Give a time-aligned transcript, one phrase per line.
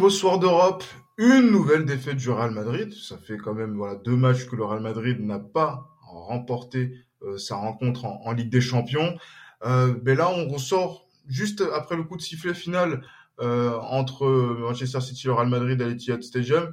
[0.00, 0.82] Nouveau soir d'Europe,
[1.18, 2.90] une nouvelle défaite du Real Madrid.
[2.94, 7.36] Ça fait quand même voilà deux matchs que le Real Madrid n'a pas remporté euh,
[7.36, 9.18] sa rencontre en, Ligue des Champions.
[9.62, 13.02] Euh, là, on ressort juste après le coup de sifflet final
[13.42, 16.72] euh, entre Manchester City et le Real Madrid à l'Etihad Stadium,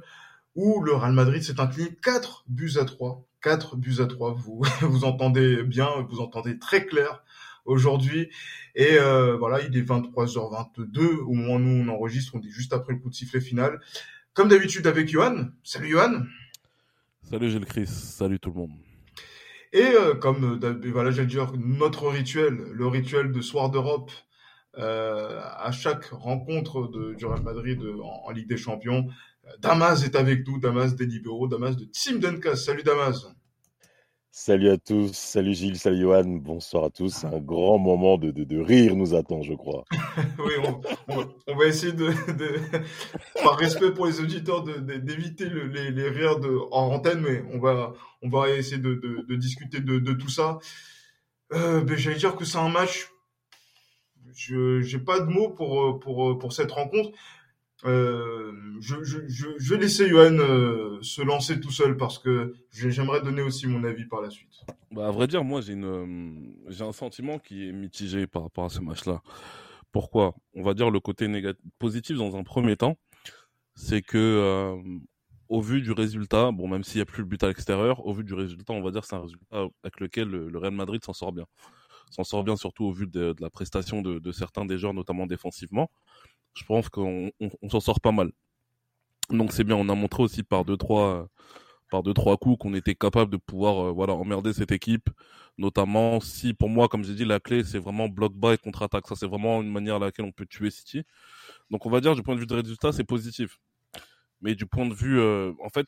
[0.54, 3.28] où le Real Madrid s'est incliné 4 buts à 3.
[3.42, 7.22] 4 buts à 3, vous, vous entendez bien, vous entendez très clair
[7.68, 8.28] aujourd'hui.
[8.74, 12.72] Et euh, voilà, il est 23h22 au moment où nous on enregistre, on est juste
[12.72, 13.80] après le coup de sifflet final.
[14.34, 15.48] Comme d'habitude avec Johan.
[15.62, 16.22] Salut Johan.
[17.22, 18.70] Salut Gilles Chris, salut tout le monde.
[19.72, 24.10] Et euh, comme euh, voilà, j'allais dire notre rituel, le rituel de soir d'Europe,
[24.78, 29.08] euh, à chaque rencontre de, du Real Madrid en, en, Ligue des Champions,
[29.60, 32.56] Damas est avec nous, Damas des libéraux, Damas de Team Duncas.
[32.56, 33.26] Salut Damas.
[34.40, 37.24] Salut à tous, salut Gilles, salut Johan, bonsoir à tous.
[37.24, 39.84] Un grand moment de, rire nous attend, je crois.
[40.38, 40.52] oui,
[41.48, 42.12] on, va essayer de,
[43.42, 47.94] par respect pour les auditeurs, d'éviter le, les, rires de, en antenne, mais on va,
[48.22, 50.60] on va essayer de, discuter de, tout ça.
[51.52, 53.10] Euh, ben, J'allais dire que c'est un match.
[54.34, 57.10] Je n'ai pas de mots pour cette rencontre.
[57.84, 63.66] Euh, je, vais laisser Johan euh, se lancer tout seul parce que j'aimerais donner aussi
[63.66, 64.64] mon avis par la suite.
[64.90, 68.64] Bah, à vrai dire, moi, j'ai une, j'ai un sentiment qui est mitigé par rapport
[68.64, 69.22] à ce match-là.
[69.92, 70.34] Pourquoi?
[70.54, 71.28] On va dire le côté
[71.78, 72.98] positif dans un premier temps,
[73.74, 74.76] c'est que euh,
[75.48, 78.12] au vu du résultat, bon, même s'il n'y a plus le but à l'extérieur, au
[78.12, 81.12] vu du résultat, on va dire c'est un résultat avec lequel le, Real Madrid s'en
[81.12, 81.46] sort bien.
[82.10, 84.94] S'en sort bien surtout au vu de, de la prestation de, de certains des joueurs,
[84.94, 85.90] notamment défensivement
[86.54, 88.32] je pense qu'on on, on s'en sort pas mal.
[89.30, 91.28] Donc c'est bien, on a montré aussi par deux trois
[91.90, 95.10] par deux trois coups qu'on était capable de pouvoir euh, voilà emmerder cette équipe,
[95.58, 99.06] notamment si pour moi comme j'ai dit la clé c'est vraiment bloc bas et contre-attaque,
[99.08, 101.04] ça c'est vraiment une manière à laquelle on peut tuer City.
[101.70, 103.58] Donc on va dire du point de vue de résultat c'est positif,
[104.40, 105.86] mais du point de vue euh, en fait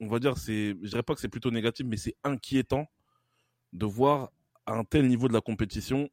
[0.00, 2.86] on va dire c'est je dirais pas que c'est plutôt négatif mais c'est inquiétant
[3.72, 4.30] de voir
[4.66, 6.08] à un tel niveau de la compétition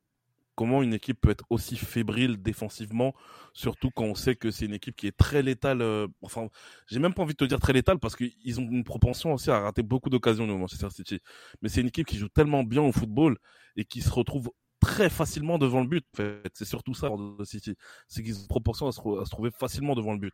[0.56, 3.14] comment une équipe peut être aussi fébrile défensivement,
[3.53, 5.81] surtout quand on sait que c'est une équipe qui est très létale.
[5.81, 6.47] Euh, enfin,
[6.88, 9.52] j'ai même pas envie de te dire très létale parce qu'ils ont une propension aussi
[9.52, 11.19] à rater beaucoup d'occasions au Manchester City.
[11.62, 13.38] Mais c'est une équipe qui joue tellement bien au football
[13.75, 16.06] et qui se retrouve très facilement devant le but.
[16.14, 17.75] En fait, c'est surtout ça de City,
[18.08, 20.34] c'est qu'ils ont une se, à se, trouver facilement devant le but.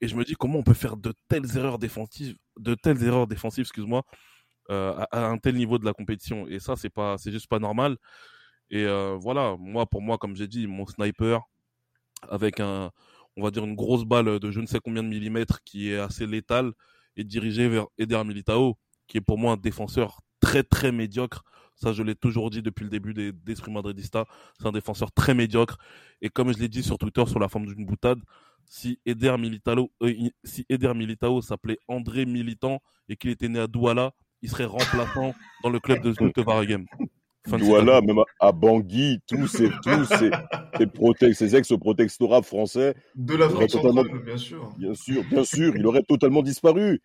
[0.00, 3.26] Et je me dis comment on peut faire de telles erreurs défensives, de telles erreurs
[3.26, 4.02] défensives, excuse-moi,
[4.70, 6.46] euh, à, à, un tel niveau de la compétition?
[6.48, 7.96] Et ça, c'est pas, c'est juste pas normal.
[8.72, 11.42] Et euh, voilà, moi, pour moi, comme j'ai dit, mon sniper,
[12.30, 12.90] avec un,
[13.36, 15.98] on va dire une grosse balle de je ne sais combien de millimètres qui est
[15.98, 16.72] assez létale,
[17.16, 21.44] est dirigé vers Eder Militao, qui est pour moi un défenseur très très médiocre.
[21.74, 24.24] Ça, je l'ai toujours dit depuis le début des, d'Esprit Madridista.
[24.58, 25.76] C'est un défenseur très médiocre.
[26.22, 28.20] Et comme je l'ai dit sur Twitter sous la forme d'une boutade,
[28.64, 33.66] si Eder Militao, euh, si Eder Militao s'appelait André Militant et qu'il était né à
[33.66, 36.40] Douala, il serait remplaçant dans le club de Zulte
[37.46, 37.68] Waregem.
[37.68, 40.30] Voilà, même à Bangui, tous ces, tous ces,
[40.78, 42.94] ces, protect, ces ex-protectorats français.
[43.14, 44.68] De l'Afrique centrale, bien sûr.
[44.78, 47.00] Bien sûr, bien sûr, il aurait totalement disparu.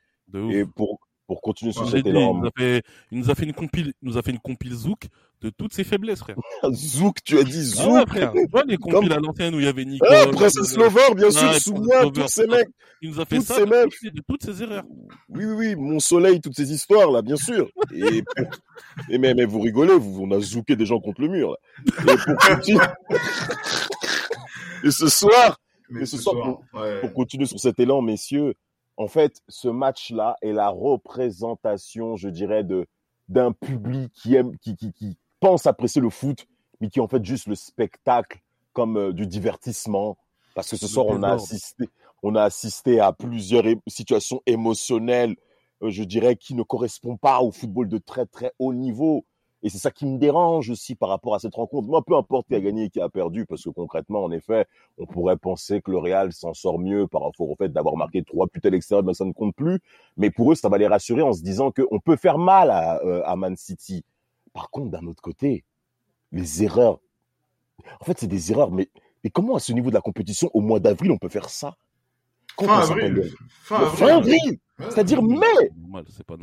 [0.51, 2.33] Et pour, pour continuer sur cette élan.
[2.33, 4.39] Il nous, a fait, il nous a fait une compile, il nous a fait une
[4.39, 5.07] compile Zouk
[5.41, 6.38] de toutes ses faiblesses, frère.
[6.71, 7.85] Zouk, tu as dit Zouk.
[7.85, 8.31] Ah ouais, frère.
[8.33, 9.11] Tu vois les compiles Comme...
[9.11, 10.05] à l'ancienne où il y avait Nico.
[10.09, 12.69] Ah, Princess Lover, bien sûr, souviens, tous ces mecs.
[13.01, 14.83] Il nous a fait ça de, toutes, de toutes ses erreurs.
[15.29, 17.69] Oui, oui, oui, mon soleil, toutes ces histoires, là, bien sûr.
[17.93, 18.23] Et,
[19.09, 21.57] et mais, mais vous rigolez, vous, on a zouké des gens contre le mur, là.
[22.13, 22.85] Et pour continuer.
[24.83, 26.99] et ce soir, mais, ce, ce soir, soir pour, ouais.
[27.02, 28.55] pour continuer sur cet élan, messieurs,
[28.97, 32.88] en fait, ce match-là est la représentation, je dirais, de
[33.29, 36.47] d'un public qui aime, qui, qui, qui pense apprécier le foot,
[36.79, 38.40] mais qui en fait juste le spectacle
[38.73, 40.17] comme euh, du divertissement.
[40.55, 41.90] Parce que ce soir, on a assisté,
[42.23, 45.35] on a assisté à plusieurs situations émotionnelles,
[45.84, 49.26] euh, je dirais, qui ne correspondent pas au football de très très haut niveau.
[49.67, 51.90] Et c'est ça qui me dérange aussi par rapport à cette rencontre.
[51.90, 54.66] Moi, peu importe qui a gagné et qui a perdu, parce que concrètement, en effet,
[54.97, 58.23] on pourrait penser que le Real s'en sort mieux par rapport au fait d'avoir marqué
[58.23, 59.81] trois buts à l'extérieur, mais ça ne compte plus.
[60.16, 63.03] Mais pour eux, ça va les rassurer en se disant qu'on peut faire mal à,
[63.03, 64.05] euh, à Man City.
[64.53, 65.66] Par contre, d'un autre côté,
[66.31, 67.02] les erreurs,
[67.99, 68.90] en fait, c'est des erreurs, mais
[69.25, 71.75] Mais comment à ce niveau de la compétition, au mois d'avril, on peut faire ça?
[72.58, 73.34] Fin avril.
[73.64, 74.59] Fin avril.
[74.79, 75.46] C'est-à-dire mai.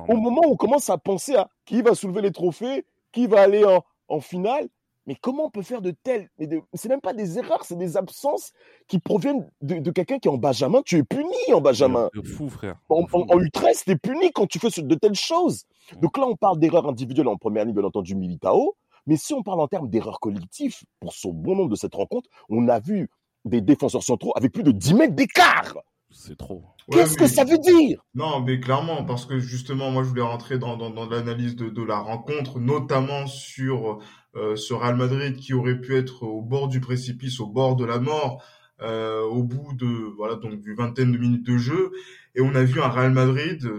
[0.08, 3.40] Au moment où on commence à penser à qui va soulever les trophées, qui va
[3.40, 4.68] aller en, en finale,
[5.06, 6.28] mais comment on peut faire de telles.
[6.38, 6.60] De...
[6.72, 8.52] C'est même pas des erreurs, c'est des absences
[8.88, 10.82] qui proviennent de, quelqu'un qui est en Benjamin.
[10.84, 12.08] Tu es puni en Benjamin.
[12.14, 12.76] C'est fou, frère.
[12.88, 15.64] En, U13, tu es puni quand tu fais de telles choses.
[16.00, 18.76] Donc là, on parle d'erreurs individuelles en première ligne, bien entendu, Militao.
[19.06, 22.30] Mais si on parle en termes d'erreurs collectives, pour son bon nombre de cette rencontre,
[22.48, 23.10] on a vu
[23.44, 25.76] des défenseurs centraux avec plus de 10 mètres d'écart.
[26.10, 26.62] C'est trop.
[26.90, 28.04] Qu'est-ce que ça veut dire?
[28.14, 31.82] Non, mais clairement, parce que justement, moi, je voulais rentrer dans, dans, l'analyse de, de,
[31.82, 34.00] la rencontre, notamment sur
[34.36, 37.84] euh, ce Real Madrid qui aurait pu être au bord du précipice, au bord de
[37.84, 38.42] la mort,
[38.82, 39.86] euh, au bout de
[40.16, 41.92] voilà donc du vingtaine de minutes de jeu,
[42.34, 43.70] et on a vu un Real Madrid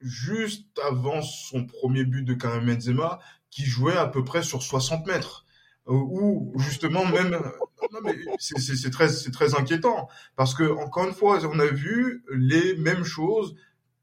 [0.00, 3.18] juste avant son premier but de Karim Benzema
[3.50, 5.44] qui jouait à peu près sur 60 mètres
[5.88, 7.38] ou justement même
[8.38, 10.08] c'est très c'est très inquiétant.
[10.36, 13.56] Parce que encore une fois on a vu les mêmes choses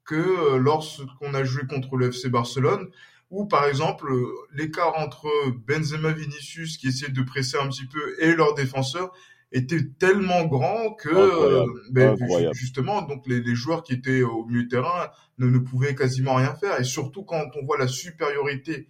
[0.03, 2.89] que lorsqu'on a joué contre le FC Barcelone
[3.31, 4.11] où par exemple
[4.53, 5.27] l'écart entre
[5.67, 9.11] Benzema Vinicius qui essaient de presser un petit peu et leurs défenseurs
[9.51, 12.17] était tellement grand que ben,
[12.53, 16.35] justement donc les, les, joueurs qui étaient au milieu de terrain ne, ne pouvaient quasiment
[16.35, 16.79] rien faire.
[16.79, 18.89] Et surtout quand on voit la supériorité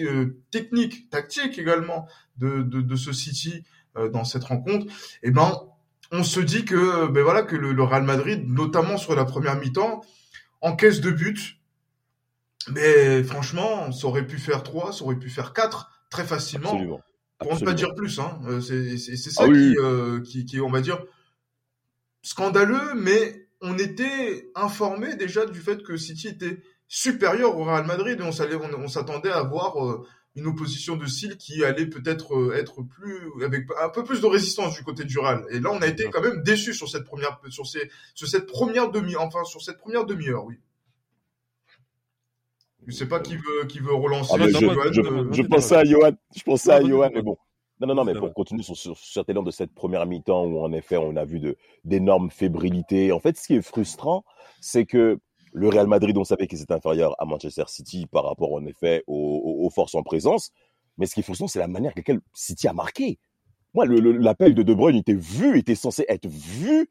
[0.00, 2.08] euh, technique, tactique également
[2.40, 3.64] de, de, ce City
[3.96, 4.86] euh, dans cette rencontre,
[5.22, 5.60] eh ben
[6.12, 10.02] on se dit que ben voilà que le, Real Madrid, notamment sur la première mi-temps,
[10.60, 11.60] encaisse de buts.
[12.72, 17.00] Mais franchement, ça aurait pu faire 3, ça aurait pu faire 4 très facilement.
[17.38, 18.18] Pour ne pas dire plus.
[18.18, 18.38] Hein.
[18.46, 21.02] Euh, c'est ça ah qui, qui, on va dire,
[22.22, 28.20] scandaleux, mais on était informé déjà du fait que City était supérieur au Real Madrid
[28.20, 30.06] et on s'attendait à voir euh,
[30.36, 34.26] une opposition de style qui allait peut-être euh, être plus avec un peu plus de
[34.26, 35.44] résistance du côté du Real.
[35.50, 38.46] Et là, on a été quand même déçu sur cette première sur ces sur cette
[38.46, 40.56] première demi enfin sur cette première demi-heure, oui.
[42.86, 44.34] Je sais pas qui veut qui veut relancer.
[44.34, 47.36] Ah, je, pensais à Johan, je pensais à Johan, mais bon.
[47.80, 50.70] Non, non, non, mais pour continuer sur, sur, élan de cette première mi-temps où en
[50.72, 51.40] effet on a vu
[51.84, 53.10] d'énormes fébrilités.
[53.10, 54.24] En fait, ce qui est frustrant,
[54.60, 55.18] c'est que
[55.52, 59.02] le Real Madrid, on savait qu'il était inférieur à Manchester City par rapport, en effet,
[59.06, 60.50] aux, forces en présence.
[60.98, 63.18] Mais ce qui est frustrant, c'est la manière avec laquelle City a marqué.
[63.74, 66.90] Moi, l'appel de De Bruyne était vu, était censé être vu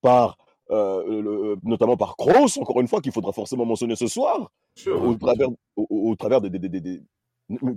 [0.00, 0.36] par,
[0.70, 4.50] euh, notamment par Kroos, encore une fois, qu'il faudra forcément mentionner ce soir,
[4.86, 7.02] au, travers, au, travers des...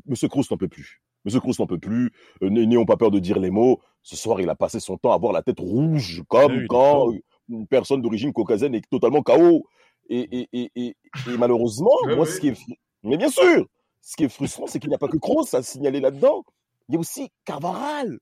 [0.05, 1.01] Monsieur Kroos n'en peut plus.
[1.23, 2.11] Monsieur Kroos n'en peut plus.
[2.43, 3.79] Euh, n'ayons pas peur de dire les mots.
[4.03, 7.11] Ce soir, il a passé son temps à avoir la tête rouge, comme quand
[7.49, 9.63] une personne d'origine caucasienne est totalement KO.
[10.09, 10.95] Et, et, et,
[11.27, 12.57] et malheureusement, moi, ce qui est.
[13.03, 13.65] Mais bien sûr,
[14.01, 16.43] ce qui est frustrant, c'est qu'il n'y a pas que Kroos à signaler là-dedans.
[16.89, 18.19] Il y a aussi Carvaral,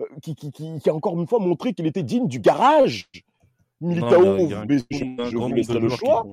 [0.00, 3.08] euh, qui, qui, qui, a encore une fois montré qu'il était digne du garage.
[3.80, 6.24] Militao, je vous laisserai le choix.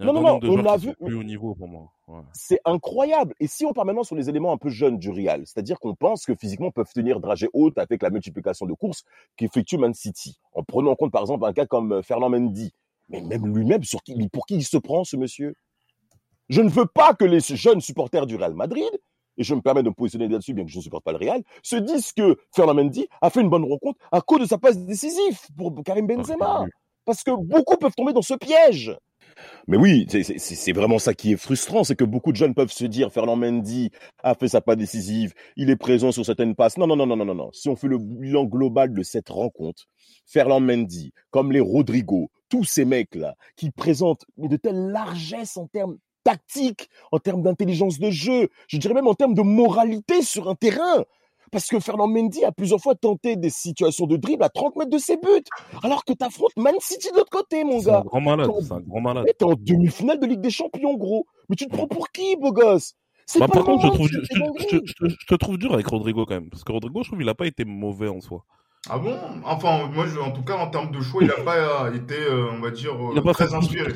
[0.00, 0.94] Non, non, non, on a vu.
[0.94, 1.92] Plus haut niveau pour moi.
[2.32, 3.34] C'est incroyable.
[3.38, 5.94] Et si on part maintenant sur les éléments un peu jeunes du Real, c'est-à-dire qu'on
[5.94, 9.04] pense que physiquement peuvent tenir dragée haute avec la multiplication de courses
[9.36, 12.72] qu'effectue Man City, en prenant en compte par exemple un cas comme euh, Fernand Mendy,
[13.10, 15.54] mais même lui-même, sur qui, pour qui il se prend, ce monsieur?
[16.48, 18.90] Je ne veux pas que les jeunes supporters du Real Madrid,
[19.36, 21.18] et je me permets de me positionner là-dessus, bien que je ne supporte pas le
[21.18, 24.58] Real, se disent que Fernand Mendy a fait une bonne rencontre à cause de sa
[24.58, 26.64] passe décisive pour Karim Benzema.
[27.04, 28.96] Parce que beaucoup peuvent tomber dans ce piège.
[29.66, 32.84] Mais oui, c'est vraiment ça qui est frustrant, c'est que beaucoup de jeunes peuvent se
[32.84, 33.90] dire Fernand Mendy
[34.22, 36.76] a fait sa passe décisive, il est présent sur certaines passes.
[36.76, 37.50] Non, non, non, non, non, non.
[37.52, 39.86] Si on fait le bilan global de cette rencontre,
[40.26, 45.96] Fernand Mendy, comme les Rodrigo, tous ces mecs-là, qui présentent de telles largesses en termes
[46.24, 50.54] tactiques, en termes d'intelligence de jeu, je dirais même en termes de moralité sur un
[50.54, 51.04] terrain.
[51.50, 54.90] Parce que Fernand Mendy a plusieurs fois tenté des situations de dribble à 30 mètres
[54.90, 55.42] de ses buts.
[55.82, 57.82] Alors que t'affrontes Man City de l'autre côté, mon gars.
[57.82, 59.26] C'est un grand malade, c'est un grand malade.
[59.36, 61.26] T'es en demi-finale de Ligue des Champions, gros.
[61.48, 62.94] Mais tu te prends pour qui, beau gosse?
[63.38, 66.50] Bah, par contre, je, trouve, je, te trouve dur avec Rodrigo quand même.
[66.50, 68.44] Parce que Rodrigo, je trouve qu'il n'a pas été mauvais en soi.
[68.88, 69.16] Ah bon?
[69.44, 72.60] Enfin, moi, en tout cas, en termes de choix, il n'a pas été, euh, on
[72.60, 73.92] va dire, euh, très inspiré.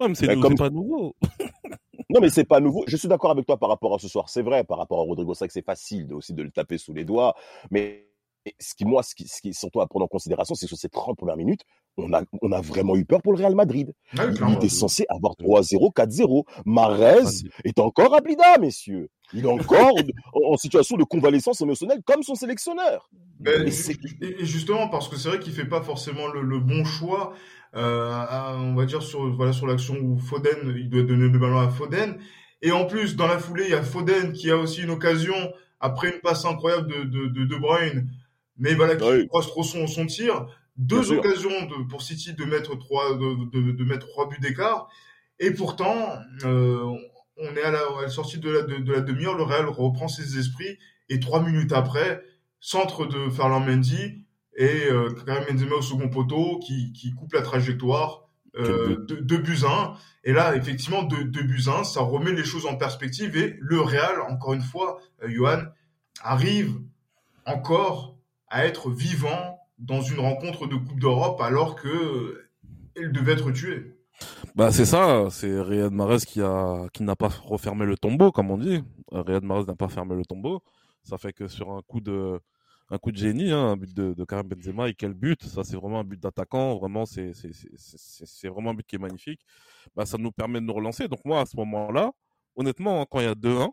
[0.00, 0.56] Ouais, mais c'est comme...
[0.56, 1.14] pas nouveau.
[2.14, 2.84] non, mais c'est pas nouveau.
[2.86, 4.28] Je suis d'accord avec toi par rapport à ce soir.
[4.28, 6.92] C'est vrai, par rapport à Rodrigo, c'est que c'est facile aussi de le taper sous
[6.92, 7.34] les doigts.
[7.72, 8.06] Mais
[8.60, 10.68] ce qui, moi, ce qui, ce qui est surtout à prendre en considération, c'est que
[10.68, 11.62] sur ces 30 premières minutes,
[11.96, 13.92] on a, on a vraiment eu peur pour le Real Madrid.
[14.18, 16.44] Ah il était censé avoir 3-0, 4-0.
[16.66, 19.08] Marez est encore à Blida, messieurs.
[19.32, 19.92] Il est encore
[20.50, 23.08] en situation de convalescence émotionnelle comme son sélectionneur.
[23.46, 27.32] et, justement, parce que c'est vrai qu'il fait pas forcément le, bon choix,
[27.76, 28.26] euh,
[28.58, 31.68] on va dire sur voilà sur l'action où Foden, il doit donner le ballon à
[31.68, 32.18] Foden.
[32.62, 35.34] Et en plus, dans la foulée, il y a Foden qui a aussi une occasion
[35.80, 38.08] après une passe incroyable de De, de, de Bruyne
[38.56, 40.46] mais voilà, qui croise trop son, son tir.
[40.76, 44.88] Deux occasions de, pour City de mettre trois, de, de, de mettre trois buts d'écart.
[45.38, 46.84] Et pourtant, euh,
[47.36, 50.08] on est à la, à la sortie de la, de, la demi-heure, le Real reprend
[50.08, 50.78] ses esprits
[51.08, 52.22] et trois minutes après,
[52.60, 54.23] centre de Ferland Mendy
[54.56, 58.24] et euh, Karim Benzema au second poteau qui, qui coupe la trajectoire
[58.56, 59.64] euh, de, de buts
[60.22, 64.20] Et là, effectivement, de, de buts ça remet les choses en perspective et le Real,
[64.28, 65.62] encore une fois, euh, Johan,
[66.22, 66.78] arrive
[67.46, 68.16] encore
[68.48, 72.48] à être vivant dans une rencontre de Coupe d'Europe alors que euh,
[72.94, 73.96] elle devait être tuée.
[74.54, 78.52] Bah c'est ça, c'est Riyad Mahrez qui a qui n'a pas refermé le tombeau comme
[78.52, 78.84] on dit.
[79.10, 80.62] Riyad Mahrez n'a pas fermé le tombeau.
[81.02, 82.38] Ça fait que sur un coup de
[82.94, 85.64] un coup de génie, hein, un but de, de, Karim Benzema et quel but Ça
[85.64, 86.78] c'est vraiment un but d'attaquant.
[86.78, 89.40] Vraiment c'est c'est c'est vraiment un but qui est magnifique.
[89.94, 91.08] Bah ça nous permet de nous relancer.
[91.08, 92.12] Donc moi à ce moment-là,
[92.56, 93.70] honnêtement, hein, quand il y a 2-1,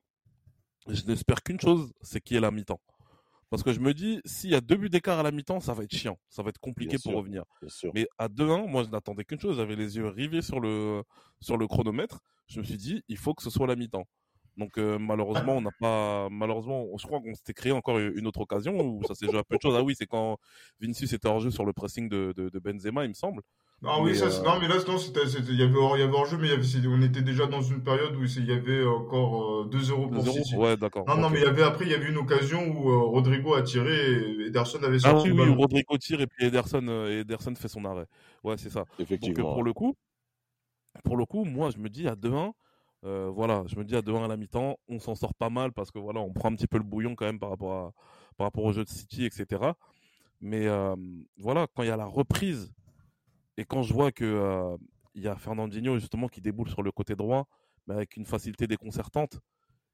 [0.87, 2.81] je n'espère qu'une chose, c'est qu'il y ait la mi-temps.
[3.51, 5.73] Parce que je me dis, s'il y a deux buts d'écart à la mi-temps, ça
[5.73, 6.17] va être chiant.
[6.29, 7.43] Ça va être compliqué pour revenir.
[7.93, 9.57] Mais à 2-1, moi, je n'attendais qu'une chose.
[9.57, 11.03] J'avais les yeux rivés sur le,
[11.41, 12.21] sur le chronomètre.
[12.47, 14.05] Je me suis dit, il faut que ce soit la mi-temps.
[14.57, 18.41] Donc euh, malheureusement, on n'a pas malheureusement, je crois qu'on s'était créé encore une autre
[18.41, 19.75] occasion où ça s'est joué à peu de choses.
[19.77, 20.37] Ah oui, c'est quand
[20.79, 23.41] Vinicius était hors jeu sur le pressing de, de, de Benzema, il me semble.
[23.83, 26.13] Non, oui, ça, euh, non, mais là, non, c'était, il y avait, il y avait
[26.13, 28.51] hors jeu, mais il y avait, on était déjà dans une période où il y
[28.51, 30.55] avait encore 2 euh, euros pour City.
[30.55, 31.03] Ouais, d'accord.
[31.07, 33.55] Non, non, mais il y avait, après, il y avait une occasion où euh, Rodrigo
[33.55, 35.29] a tiré et Ederson avait sorti.
[35.29, 38.05] Ah oui, oui, Rodrigo tire et puis Ederson, Ederson fait son arrêt.
[38.43, 38.85] Ouais, c'est ça.
[38.99, 39.45] Effectivement.
[39.45, 39.95] Donc, pour le coup,
[41.03, 42.51] pour le coup, moi, je me dis à 2-1,
[43.03, 45.71] euh, voilà, je me dis à 2-1 à la mi-temps, on s'en sort pas mal
[45.73, 47.93] parce que voilà, on prend un petit peu le bouillon quand même par rapport à,
[48.37, 49.73] par rapport au jeu de City, etc.
[50.39, 50.95] Mais euh,
[51.37, 52.71] voilà, quand il y a la reprise
[53.57, 54.77] et quand je vois que euh,
[55.15, 57.47] il y a Fernandinho justement qui déboule sur le côté droit,
[57.87, 59.39] mais avec une facilité déconcertante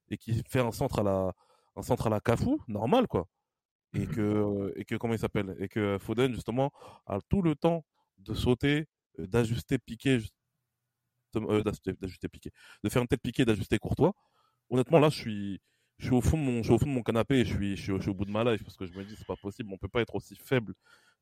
[0.10, 1.34] et qui fait un centre à la
[1.76, 3.28] un centre à la Cafou, normal quoi.
[3.94, 5.56] Et mmh que et que comment il s'appelle?
[5.60, 6.72] Et que Foden justement
[7.08, 7.86] a tout le temps
[8.20, 8.88] de sauter,
[9.18, 10.20] d'ajuster, piquer
[11.40, 12.52] d'ajuster piquer,
[12.84, 14.14] de faire une tête piquée, d'ajuster Courtois.
[14.70, 15.62] Honnêtement là, je suis
[16.00, 17.56] je suis au fond de mon, je suis au fond de mon canapé et je
[17.56, 19.16] suis, je suis, je suis au bout de ma life parce que je me dis
[19.18, 20.74] c'est pas possible, on peut pas être aussi faible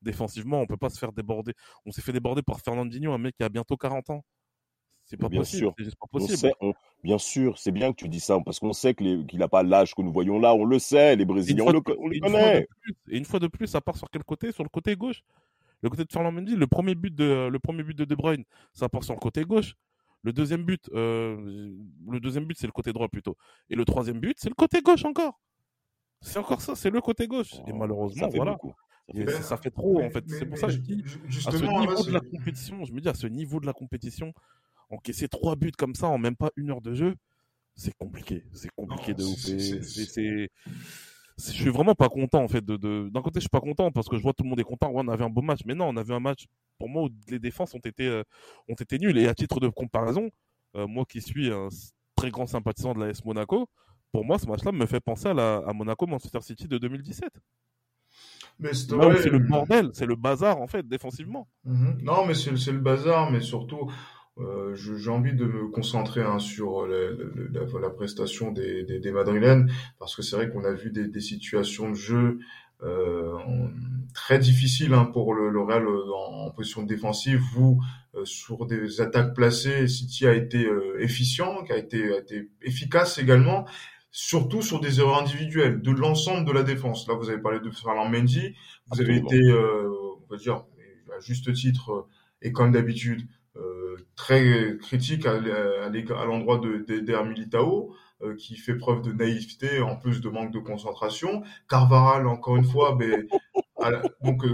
[0.01, 1.53] défensivement, on peut pas se faire déborder.
[1.85, 4.25] On s'est fait déborder par Fernandinho, un mec qui a bientôt 40 ans.
[5.05, 5.71] C'est pas, possible.
[5.71, 6.51] pas possible.
[7.03, 9.93] bien sûr, c'est bien que tu dis ça parce qu'on sait qu'il n'a pas l'âge
[9.93, 12.67] que nous voyons là, on le sait, les Brésiliens, on, le, connaît.
[13.07, 14.51] et une fois de plus, ça part sur quel côté?
[14.51, 15.21] Sur le côté gauche.
[15.81, 18.45] Le côté de Fernand Mendy, le premier but de le premier but de De Bruyne,
[18.73, 19.75] ça part sur le côté gauche.
[20.25, 21.71] Le deuxième but, euh,
[22.09, 23.37] le deuxième but, c'est le côté droit plutôt.
[23.69, 25.39] Et le troisième but, c'est le côté gauche encore.
[26.19, 27.53] C'est encore ça, c'est le côté gauche.
[27.67, 28.57] et oh, malheureusement, voilà.
[29.43, 30.23] Ça fait, trop, en fait.
[30.27, 31.03] C'est pour ça que je dis,
[31.45, 34.33] à ce niveau de la compétition, je me dis, à ce niveau de la compétition,
[34.89, 37.13] encaisser trois buts comme ça en même pas une heure de jeu,
[37.75, 38.45] c'est compliqué.
[38.51, 40.49] C'est compliqué de C'est,
[41.37, 42.63] je suis vraiment pas content, en fait.
[42.63, 44.63] De, d'un côté, je suis pas content parce que je vois tout le monde est
[44.63, 44.89] content.
[44.89, 45.61] Ouais, on avait un beau match.
[45.65, 46.45] Mais non, on avait un match,
[46.77, 48.23] pour moi, où les défenses ont été, euh,
[48.69, 49.17] ont été nulles.
[49.17, 50.29] Et à titre de comparaison,
[50.75, 51.67] euh, moi qui suis un
[52.15, 53.69] très grand sympathisant de la S Monaco,
[54.11, 57.29] pour moi, ce match-là me fait penser à, la, à Monaco Manchester City de 2017.
[58.59, 58.89] Mais c'est
[59.29, 61.49] le bordel, c'est le bazar en fait défensivement.
[61.65, 61.99] Mhm.
[62.01, 63.91] Non, mais c'est le bazar, mais surtout,
[64.37, 67.11] euh, j'ai envie de me concentrer hein, sur la,
[67.51, 71.07] la, la, prestation des, des, des, Madrilènes, parce que c'est vrai qu'on a vu des,
[71.07, 72.39] des, situations de jeu
[72.83, 73.33] euh,
[74.13, 77.41] très difficiles hein, pour le, le Real euh, en, position défensive,
[78.15, 82.49] euh, sur des attaques placées, City a été euh, efficient, qui a été, a été
[82.61, 83.65] efficace également,
[84.11, 87.07] surtout sur des erreurs individuelles de l'ensemble de la défense.
[87.07, 88.55] Là, vous avez parlé de Ferland Mendy,
[88.87, 89.89] vous avez été, euh,
[90.23, 90.65] on va dire,
[91.15, 92.07] à juste titre, euh,
[92.41, 93.44] et comme d'habitude, euh,
[94.15, 97.95] très critique à, l'endroit de, de, Militao,
[98.37, 101.43] qui fait preuve de naïveté en plus de manque de concentration.
[101.69, 102.97] Carvaral, encore une fois,
[104.23, 104.45] donc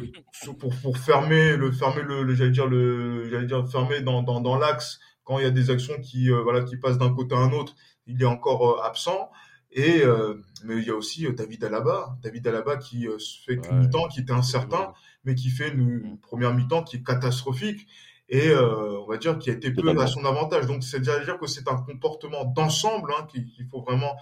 [0.59, 4.57] pour, pour fermer le fermer le, j'allais dire le j'allais dire fermer dans, dans, dans
[4.57, 7.51] l'axe quand il y a des actions qui voilà qui passent d'un côté à un
[7.51, 7.75] autre,
[8.07, 9.29] il est encore absent.
[9.71, 13.41] Et euh, mais il y a aussi euh, David Alaba, David Alaba qui euh, se
[13.41, 14.93] fait qu'une mi-temps qui était incertain,
[15.23, 17.87] mais qui fait une, première mi-temps qui est catastrophique
[18.31, 20.65] et on va dire qui a été peu à son avantage.
[20.65, 24.15] Donc c'est à dire que c'est un comportement d'ensemble hein, qu'il faut vraiment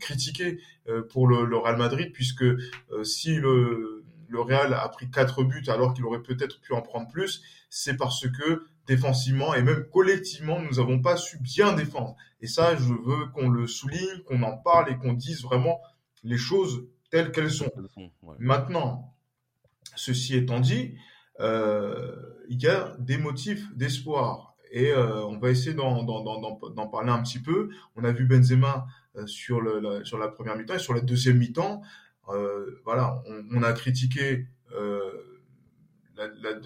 [0.00, 0.58] critiquer
[1.10, 2.44] pour le, le, Real Madrid, puisque
[3.04, 7.08] si le, le Real a pris quatre buts alors qu'il aurait peut-être pu en prendre
[7.08, 12.16] plus, c'est parce que défensivement et même collectivement, nous n'avons pas su bien défendre.
[12.40, 15.80] Et ça, je veux qu'on le souligne, qu'on en parle et qu'on dise vraiment
[16.24, 17.70] les choses telles qu'elles sont.
[18.38, 19.14] Maintenant,
[19.96, 20.98] ceci étant dit, euh,
[21.40, 24.50] il y a des motifs d'espoir.
[24.70, 27.70] Et euh, on va essayer d'en parler un petit peu.
[27.96, 31.82] On a vu Benzema euh, sur, la, première mi-temps et sur la deuxième mi-temps.
[32.84, 34.46] voilà, on, a critiqué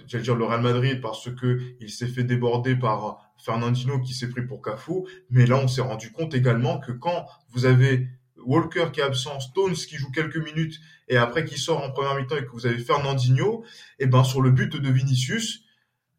[0.06, 4.28] j'allais dire le Real Madrid parce que il s'est fait déborder par Fernandino qui s'est
[4.28, 8.08] pris pour Cafu, mais là on s'est rendu compte également que quand vous avez
[8.46, 12.14] Walker qui est absent, Stones qui joue quelques minutes et après qui sort en première
[12.16, 13.64] mi-temps et que vous avez Fernandinho,
[13.98, 15.64] et eh ben sur le but de Vinicius,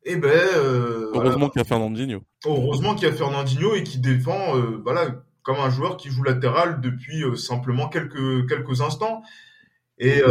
[0.03, 2.21] et eh ben euh, heureusement qu'il y a Fernandinho.
[2.45, 6.23] Heureusement qu'il y a Fernandinho et qui défend euh, voilà comme un joueur qui joue
[6.23, 9.23] latéral depuis euh, simplement quelques quelques instants.
[9.97, 10.21] Et,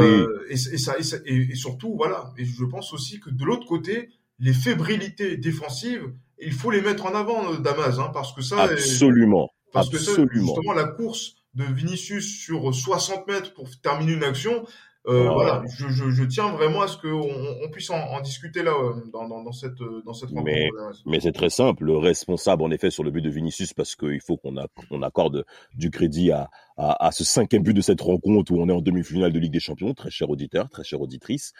[0.50, 2.34] et, ça, et, surtout, voilà.
[2.36, 7.06] Et je pense aussi que de l'autre côté, les fébrilités défensives, il faut les mettre
[7.06, 8.64] en avant, Damas, hein, parce que ça.
[8.64, 9.48] Absolument.
[9.72, 10.28] parce absolument.
[10.28, 14.64] que justement, la course de Vinicius sur 60 mètres pour terminer une action,
[15.06, 17.28] euh, voilà, je, je, je, tiens vraiment à ce qu'on
[17.62, 20.46] on puisse en, en, discuter là euh, dans, dans, dans cette dans cette rencontre.
[20.46, 20.70] Mais,
[21.04, 21.84] mais c'est très simple.
[21.84, 24.56] Le responsable, en effet, sur le but de Vinicius, parce qu'il faut qu'on
[24.90, 25.44] on accorde
[25.74, 28.80] du crédit à, à, à, ce cinquième but de cette rencontre où on est en
[28.80, 29.92] demi-finale de Ligue des Champions.
[29.92, 31.52] Très cher auditeur, très chère auditrice.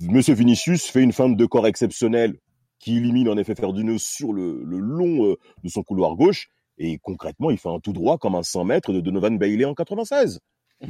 [0.00, 2.34] Monsieur Vinicius fait une fin de corps exceptionnelle
[2.78, 6.50] qui élimine en effet Ferdinand sur le, le long euh, de son couloir gauche.
[6.78, 9.74] Et concrètement, il fait un tout droit comme un 100 mètres de Donovan Bailey en
[9.74, 10.40] 96.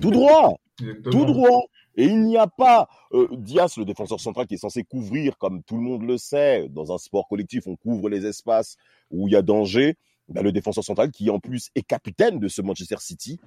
[0.00, 0.56] Tout droit,
[1.10, 1.62] tout droit.
[1.96, 5.62] Et il n'y a pas euh, Dias, le défenseur central, qui est censé couvrir, comme
[5.62, 8.76] tout le monde le sait, dans un sport collectif, on couvre les espaces
[9.10, 9.96] où il y a danger.
[10.28, 13.40] Ben, le défenseur central, qui en plus est capitaine de ce Manchester City,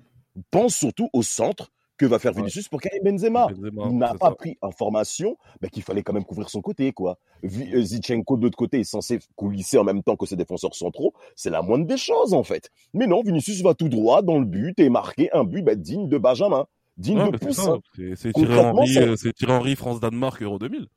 [0.49, 3.47] pense surtout au centre que va faire Vinicius pour Karim Benzema,
[3.89, 6.93] Il n'a pas pris information ben, qu'il fallait quand même couvrir son côté.
[6.93, 7.19] quoi.
[7.43, 11.13] Euh, Zichenko, de l'autre côté, est censé coulisser en même temps que ses défenseurs centraux.
[11.35, 12.71] C'est la moindre des choses, en fait.
[12.93, 16.07] Mais non, Vinicius va tout droit dans le but et marquer un but ben, digne
[16.07, 16.65] de Benjamin
[16.97, 17.79] digne de Poussin.
[18.15, 20.87] C'est Thierry Henry, France-Danemark Euro 2000.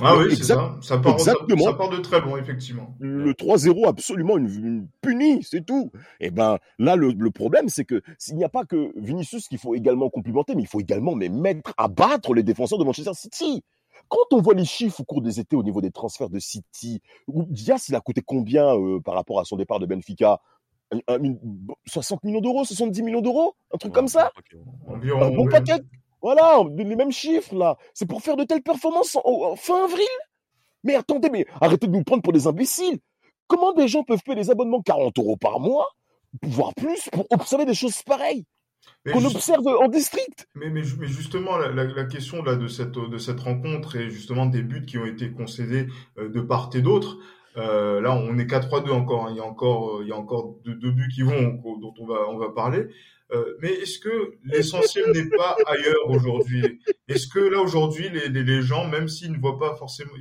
[0.00, 0.76] Ah oui, c'est ça.
[0.80, 1.64] Ça part, Exactement.
[1.64, 2.96] Ça, part, de très bon, effectivement.
[3.00, 5.90] Le 3-0, absolument une, une punie, c'est tout.
[6.20, 9.48] Et eh ben là, le, le problème, c'est que s'il n'y a pas que Vinicius
[9.48, 12.84] qu'il faut également complimenter, mais il faut également mais mettre à battre les défenseurs de
[12.84, 13.62] Manchester City.
[14.08, 17.02] Quand on voit les chiffres au cours des étés au niveau des transferts de City,
[17.28, 20.40] Diaz, il a coûté combien euh, par rapport à son départ de Benfica?
[21.86, 24.32] 60 millions d'euros, 70 millions d'euros, un truc comme ça?
[24.88, 25.80] Un bon paquet?
[26.22, 27.76] Voilà, les mêmes chiffres là.
[27.94, 30.06] C'est pour faire de telles performances en, fin avril?
[30.84, 32.98] Mais attendez, mais arrêtez de nous prendre pour des imbéciles.
[33.46, 35.88] Comment des gens peuvent payer des abonnements 40 euros par mois,
[36.42, 38.44] voire plus, pour observer des choses pareilles
[39.12, 40.46] qu'on observe en district?
[40.54, 44.84] Mais, mais, justement, la, question là de cette de cette rencontre et justement des buts
[44.86, 47.18] qui ont été concédés euh, de part et d'autre,
[47.56, 49.26] euh, là, on est 4-3-2 encore.
[49.26, 49.30] Hein.
[49.32, 51.94] Il y a encore, euh, il y a encore deux, deux buts qui vont, dont
[51.98, 52.86] on va, on va parler.
[53.32, 56.80] Euh, mais est-ce que l'essentiel n'est pas ailleurs aujourd'hui?
[57.08, 60.12] Est-ce que là aujourd'hui les, les, les, gens, même s'ils ne voient pas forcément,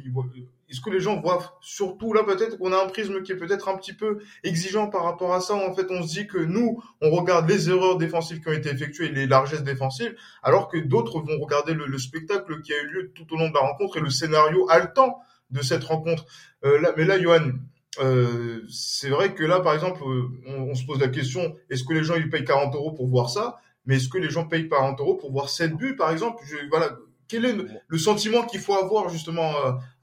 [0.69, 3.69] est-ce que les gens voient surtout là peut-être qu'on a un prisme qui est peut-être
[3.69, 5.55] un petit peu exigeant par rapport à ça?
[5.55, 8.69] En fait, on se dit que nous, on regarde les erreurs défensives qui ont été
[8.69, 12.87] effectuées, les largesses défensives, alors que d'autres vont regarder le, le, spectacle qui a eu
[12.87, 15.19] lieu tout au long de la rencontre et le scénario haletant
[15.49, 16.25] de cette rencontre.
[16.63, 17.51] Euh, là, mais là, Johan,
[17.99, 21.93] euh, c'est vrai que là, par exemple, euh, on, se pose la question est-ce que
[21.93, 23.57] les gens ils payent 40 euros pour voir ça?
[23.85, 26.43] Mais est-ce que les gens payent 40 euros pour voir 7 buts, par exemple?
[26.45, 26.91] Je, Voilà,
[27.27, 27.55] quel est
[27.87, 29.51] le, sentiment qu'il faut avoir justement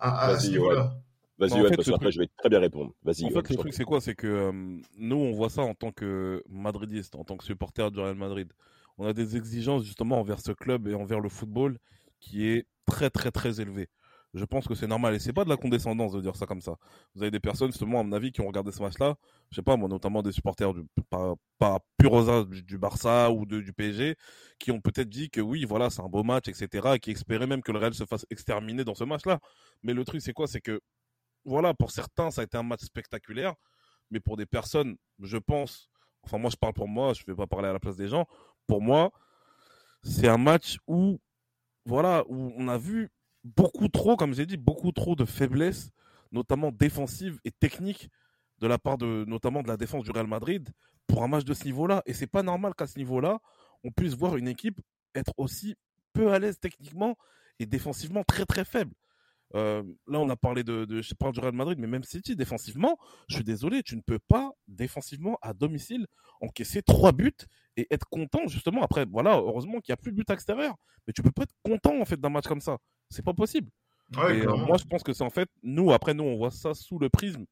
[0.01, 0.97] à, à ce niveau-là
[1.39, 2.93] Vas-y, Johan, parce qu'après, je vais très bien répondre.
[3.05, 3.25] Vas-y.
[3.27, 4.01] En fait, le truc, c'est quoi?
[4.01, 4.51] C'est que
[4.97, 8.51] nous, on voit ça en tant que madridiste, en tant que supporter du Real Madrid.
[8.99, 11.79] On a des exigences justement envers ce club et envers le football
[12.21, 13.89] qui est très, très, très élevé
[14.37, 15.15] je pense que c'est normal.
[15.15, 16.77] Et c'est pas de la condescendance de dire ça comme ça.
[17.15, 19.17] Vous avez des personnes, justement, à mon avis, qui ont regardé ce match-là,
[19.51, 23.61] je sais pas, moi, notamment des supporters du, pas, pas du, du, Barça ou de,
[23.61, 24.17] du PSG,
[24.59, 27.47] qui ont peut-être dit que oui, voilà, c'est un beau match, etc., et qui espéraient
[27.47, 29.41] même que le Real se fasse exterminer dans ce match-là.
[29.83, 30.47] Mais le truc, c'est quoi?
[30.47, 30.81] C'est que,
[31.45, 33.55] voilà, pour certains, ça a été un match spectaculaire,
[34.11, 35.89] mais pour des personnes, je pense,
[36.23, 38.27] enfin, moi, je parle pour moi, je vais pas parler à la place des gens,
[38.67, 39.13] pour moi,
[40.03, 41.19] c'est un match où,
[41.87, 43.11] voilà, où on a vu
[43.57, 45.91] beaucoup trop, comme j'ai dit, beaucoup trop de faiblesses,
[46.33, 48.09] notamment défensives et techniques,
[48.59, 50.69] de la part de, notamment de la défense du Real Madrid,
[51.07, 52.03] pour un match de ce niveau-là.
[52.07, 53.39] Et c'est pas normal qu'à ce niveau-là,
[53.85, 54.81] on puisse voir une équipe
[55.15, 55.77] être aussi
[56.13, 57.17] peu à l'aise techniquement
[57.59, 58.93] et défensivement très très faible.
[59.55, 62.99] Euh, là, on a parlé de, je parle du Real Madrid, mais même City, défensivement,
[63.29, 66.07] je suis désolé, tu ne peux pas défensivement à domicile
[66.41, 67.33] encaisser trois buts
[67.77, 68.83] et être content justement.
[68.83, 70.75] Après, voilà, heureusement qu'il n'y a plus de but extérieur,
[71.07, 72.79] mais tu peux pas être content en fait d'un match comme ça.
[73.09, 73.71] C'est pas possible.
[74.17, 76.99] Euh, moi, je pense que c'est en fait, nous, après, nous, on voit ça sous
[76.99, 77.45] le prisme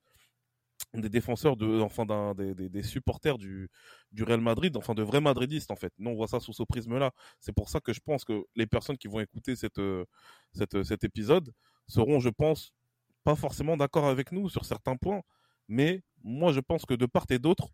[0.92, 3.68] des défenseurs, de, enfin, des, des, des, supporters du,
[4.12, 5.92] du Real Madrid, enfin, de vrais madridistes, en fait.
[5.98, 7.10] Nous, on voit ça sous ce prisme-là.
[7.40, 10.04] C'est pour ça que je pense que les personnes qui vont écouter cette, euh,
[10.52, 11.52] cette, cet épisode
[11.88, 12.72] seront, je pense,
[13.24, 15.22] pas forcément d'accord avec nous sur certains points.
[15.68, 17.68] Mais moi, je pense que de part et d'autre,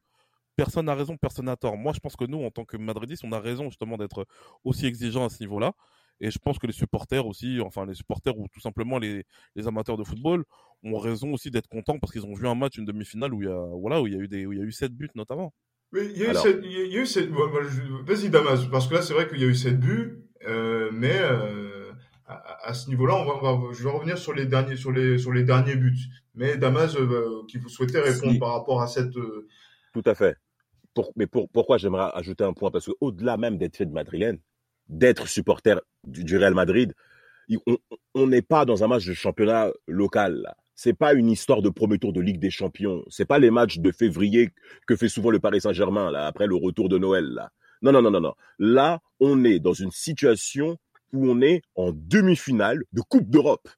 [0.57, 1.77] personne n'a raison, personne n'a tort.
[1.77, 4.27] Moi, je pense que nous, en tant que Madridistes, on a raison justement d'être
[4.65, 5.73] aussi exigeants à ce niveau-là.
[6.21, 9.25] Et je pense que les supporters aussi, enfin les supporters ou tout simplement les,
[9.57, 10.45] les amateurs de football
[10.83, 13.49] ont raison aussi d'être contents parce qu'ils ont vu un match, une demi-finale où il
[13.49, 14.93] y a, voilà, où il y a eu des, où il y a eu sept
[14.93, 15.55] buts notamment.
[15.93, 19.45] Mais il y a eu sept, vas-y Damas, parce que là c'est vrai qu'il y
[19.45, 21.91] a eu sept buts, euh, mais euh,
[22.27, 25.43] à, ce niveau-là, on va, je vais revenir sur les derniers, sur les, sur les
[25.43, 25.99] derniers buts.
[26.35, 29.13] Mais Damas, euh, qui vous souhaitait répondre par rapport à cette.
[29.13, 30.37] Tout à fait.
[30.95, 32.71] Pour, mais pour, pourquoi j'aimerais ajouter un point?
[32.71, 34.39] Parce qu'au-delà même d'être fait de madrilène,
[34.91, 36.95] d'être supporter du, Real Madrid,
[38.15, 40.55] on n'est pas dans un match de championnat local.
[40.75, 43.03] C'est pas une histoire de premier tour de Ligue des Champions.
[43.09, 44.51] C'est pas les matchs de février
[44.87, 47.51] que fait souvent le Paris Saint-Germain là après le retour de Noël là.
[47.83, 48.35] Non non non non non.
[48.59, 50.77] Là, on est dans une situation
[51.13, 53.69] où on est en demi-finale de Coupe d'Europe.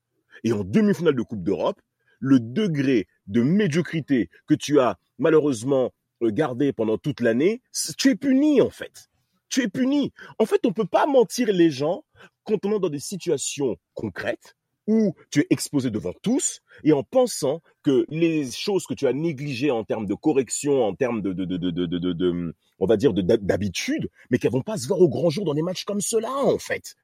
[0.44, 1.80] Et en demi-finale de Coupe d'Europe,
[2.18, 7.62] le degré de médiocrité que tu as malheureusement gardé pendant toute l'année,
[7.96, 9.08] tu es puni en fait
[9.52, 10.12] tu es puni.
[10.38, 12.04] En fait, on peut pas mentir les gens
[12.44, 14.56] quand on est dans des situations concrètes
[14.88, 19.12] où tu es exposé devant tous et en pensant que les choses que tu as
[19.12, 24.08] négligées en termes de correction, en termes de, de, de, de on va dire, d'habitude,
[24.30, 26.58] mais qu'elles vont pas se voir au grand jour dans des matchs comme cela, en
[26.58, 26.96] fait.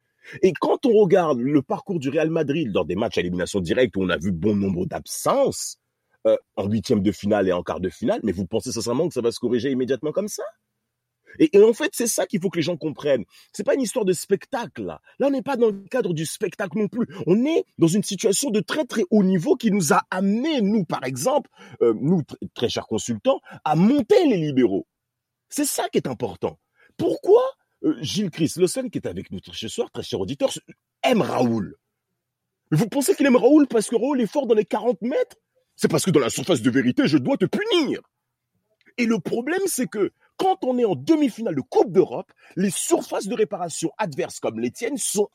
[0.43, 3.97] Et quand on regarde le parcours du Real Madrid dans des matchs à élimination directe
[3.97, 5.79] où on a vu bon nombre d'absences,
[6.27, 9.15] euh, en huitième de finale et en quart de finale, mais vous pensez sincèrement que
[9.15, 10.43] ça va se corriger immédiatement comme ça?
[11.38, 13.25] Et, en fait, c'est ça qu'il faut que les gens comprennent.
[13.53, 15.01] C'est pas une histoire de spectacle là.
[15.21, 17.07] On n'est pas dans le cadre du spectacle non plus.
[17.27, 20.85] On est dans une situation de très très haut niveau qui nous a amené, nous
[20.85, 21.51] par exemple,
[21.83, 22.23] euh, nous
[22.55, 24.87] très chers consultants, à monter les libéraux.
[25.49, 26.59] C'est ça qui est important.
[26.97, 27.43] Pourquoi
[27.85, 30.51] euh, Gilles Chris Lawson, qui est avec nous ce soir, très cher auditeur,
[31.03, 31.77] aime Raoul?
[32.71, 35.37] Vous pensez qu'il aime Raoul parce que Raoul est fort dans les 40 mètres?
[35.77, 38.01] C'est parce que dans la surface de vérité, je dois te punir.
[38.99, 43.27] Et le problème, c'est que quand on est en demi-finale de Coupe d'Europe, les surfaces
[43.27, 45.29] de réparation adverses comme les tiennes sont,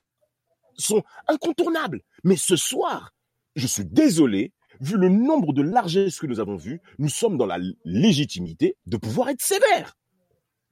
[1.28, 2.02] incontournables.
[2.24, 3.14] Mais ce soir,
[3.56, 7.46] je suis désolé, vu le nombre de largesses que nous avons vues, nous sommes dans
[7.46, 9.96] la légitimité de pouvoir être sévères.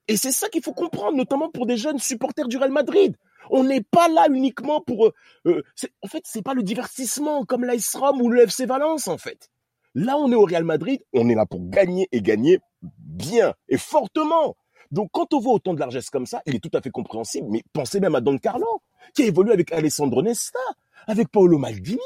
[0.08, 3.16] Et c'est ça qu'il faut comprendre, notamment pour des jeunes supporters du Real Madrid.
[3.50, 5.06] On n'est pas là uniquement pour...
[5.06, 5.12] Euh,
[5.46, 5.62] euh
[6.02, 9.51] en fait, c'est pas le divertissement comme l'Ice Rome ou le FC Valence, en fait.
[9.94, 12.58] Là, on est au Real Madrid, on est là pour gagner et gagner
[12.98, 14.56] bien et fortement.
[14.90, 17.46] Donc, quand on voit autant de largesse comme ça, il est tout à fait compréhensible.
[17.50, 18.82] Mais pensez même à Don Carlo,
[19.14, 20.58] qui a évolué avec Alessandro Nesta,
[21.06, 21.98] avec Paolo Maldini.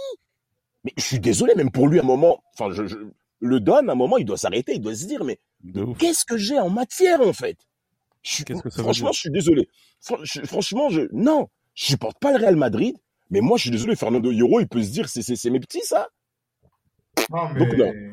[0.84, 2.96] Mais je suis désolé, même pour lui, à un moment, enfin, je,
[3.40, 5.38] le donne, à un moment, il doit s'arrêter, il doit se dire, mais
[5.98, 7.58] qu'est-ce que j'ai en matière, en fait?
[8.70, 9.68] Franchement, je suis désolé.
[10.00, 12.96] franchement, je, non, je supporte pas le Real Madrid,
[13.30, 16.08] mais moi, je suis désolé, Fernando Hierro, il peut se dire, c'est mes petits, ça.
[17.30, 17.66] Non, mais...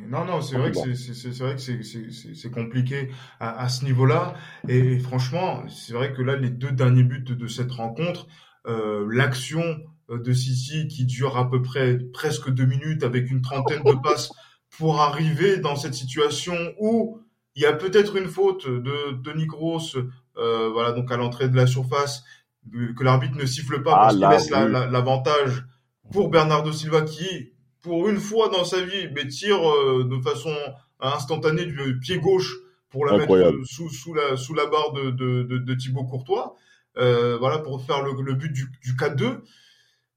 [0.10, 0.26] non.
[0.26, 4.36] non, c'est vrai, que c'est vrai que c'est compliqué à, à ce niveau-là.
[4.68, 8.28] Et, franchement, c'est vrai que là, les deux derniers buts de, cette rencontre,
[8.68, 9.64] euh, l'action
[10.10, 14.02] euh, de City qui dure à peu près presque deux minutes avec une trentaine de
[14.02, 14.32] passes
[14.78, 17.20] pour arriver dans cette situation où
[17.56, 19.98] il y a peut-être une faute de Denis Gross,
[20.38, 22.24] euh, voilà, donc à l'entrée de la surface,
[22.72, 25.66] que l'arbitre ne siffle pas parce ah, qu'il laisse l'avantage
[26.12, 27.53] pour Bernardo Silva qui
[27.84, 30.56] pour une fois dans sa vie, mais tire euh, de façon
[31.00, 32.56] instantanée du pied gauche
[32.90, 36.56] pour la mettre sous, sous, la, sous la barre de, de, de, de Thibaut Courtois.
[36.98, 39.42] Euh, voilà, pour faire le, le but du, du 4-2.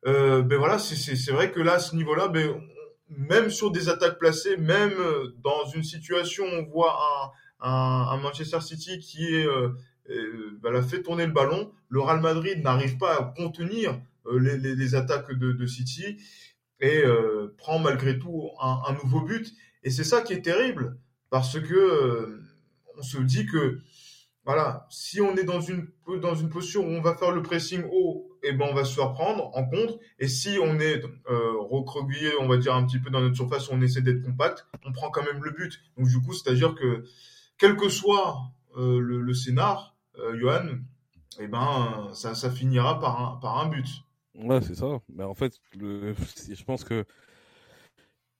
[0.06, 2.54] Euh, ben voilà, c'est vrai que là, à ce niveau-là, ben,
[3.08, 4.94] même sur des attaques placées, même
[5.42, 9.70] dans une situation où on voit un, un, un Manchester City qui est, euh,
[10.10, 14.74] euh, fait tourner le ballon, le Real Madrid n'arrive pas à contenir euh, les, les,
[14.74, 16.18] les, attaques de, de City
[16.80, 19.52] et euh, prend malgré tout un, un, nouveau but.
[19.82, 20.98] Et c'est ça qui est terrible,
[21.30, 22.42] parce que euh,
[22.98, 23.80] on se dit que
[24.44, 25.88] voilà, si on est dans une
[26.22, 28.84] dans une posture où on va faire le pressing haut, et eh ben on va
[28.84, 29.98] se faire prendre en contre.
[30.20, 33.68] Et si on est euh, recroquevillé, on va dire un petit peu dans notre surface,
[33.70, 35.80] on essaie d'être compact, on prend quand même le but.
[35.98, 37.02] Donc du coup, c'est-à-dire que
[37.58, 38.38] quel que soit
[38.76, 40.78] euh, le, le, scénar, euh, Johan,
[41.40, 43.88] eh ben ça, ça finira par un par un but.
[44.38, 45.00] Ouais, c'est ça.
[45.08, 47.04] Mais en fait, je pense que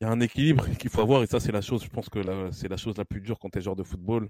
[0.00, 1.82] il y a un équilibre qu'il faut avoir et ça c'est la chose.
[1.84, 2.20] Je pense que
[2.52, 4.28] c'est la chose la plus dure quand tu es joueur de football,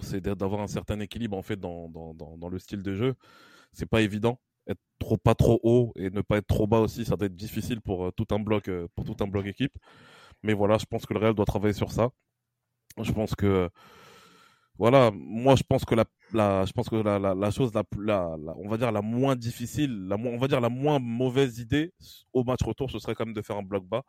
[0.00, 3.14] c'est d'avoir un certain équilibre en fait dans, dans, dans, le style de jeu.
[3.72, 4.40] C'est pas évident.
[4.68, 7.36] Être trop pas trop haut et ne pas être trop bas aussi, ça doit être
[7.36, 9.78] difficile pour euh, tout un bloc euh, pour tout un bloc équipe.
[10.42, 12.10] Mais voilà, je pense que le Real doit travailler sur ça.
[13.02, 13.70] Je pense que
[14.78, 17.84] voilà, moi je pense que la, la je pense que la, la, la chose la,
[17.98, 21.92] la, on va dire la moins difficile, la on va dire la moins mauvaise idée
[22.32, 24.02] au match retour, ce serait quand même de faire un bloc bas,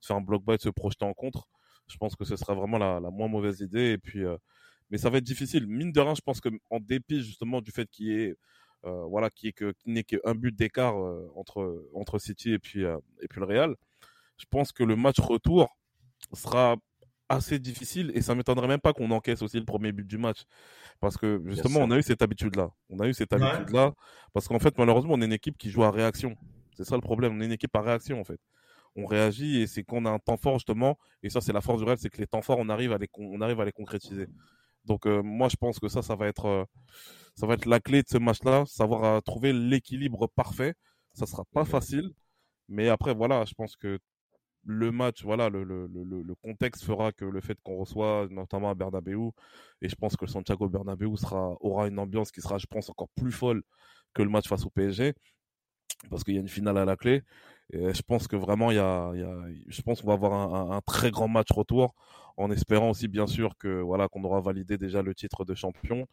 [0.00, 1.48] de faire un bloc bas et de se projeter en contre.
[1.88, 3.92] Je pense que ce serait vraiment la, la moins mauvaise idée.
[3.92, 4.36] Et puis, euh,
[4.90, 5.66] mais ça va être difficile.
[5.66, 8.36] Mine de rien, je pense qu'en dépit justement du fait qu'il y ait
[8.84, 12.84] euh, voilà, qui est que n'est qu'un but d'écart euh, entre entre City et puis
[12.84, 13.76] euh, et puis le Real.
[14.38, 15.76] Je pense que le match retour
[16.32, 16.76] sera
[17.34, 20.42] assez difficile et ça m'étonnerait même pas qu'on encaisse aussi le premier but du match.
[21.00, 23.92] Parce que justement on a eu cette habitude là on a eu cette habitude là
[24.32, 26.36] parce qu'en fait malheureusement on est une équipe qui joue à réaction.
[26.76, 27.36] C'est ça le problème.
[27.36, 28.40] On est une équipe à réaction en fait.
[28.96, 31.78] On réagit et c'est qu'on a un temps fort justement et ça c'est la force
[31.78, 33.72] du Real c'est que les temps forts on arrive à les on arrive à les
[33.72, 34.26] concrétiser.
[34.84, 36.66] Donc moi je pense que ça ça va être
[37.36, 40.74] ça va être la clé de ce match-là, savoir euh, trouver l'équilibre parfait.
[41.14, 42.10] Ça sera pas facile,
[42.68, 43.98] mais après voilà, je pense que
[44.64, 48.74] le match, voilà, le, le, le, contexte fera que le fait qu'on reçoit notamment à
[48.74, 49.30] Bernabeu,
[49.80, 53.08] et je pense que Santiago Bernabeu sera, aura une ambiance qui sera, je pense, encore
[53.16, 53.62] plus folle
[54.14, 55.14] que le match face au PSG,
[56.10, 57.22] parce qu'il y a une finale à la clé.
[57.72, 59.36] Et je pense que vraiment, il y a, il y a
[59.68, 61.94] je pense qu'on va avoir un, un, très grand match retour
[62.36, 66.06] en espérant aussi bien sûr que voilà qu'on aura validé déjà le titre de champion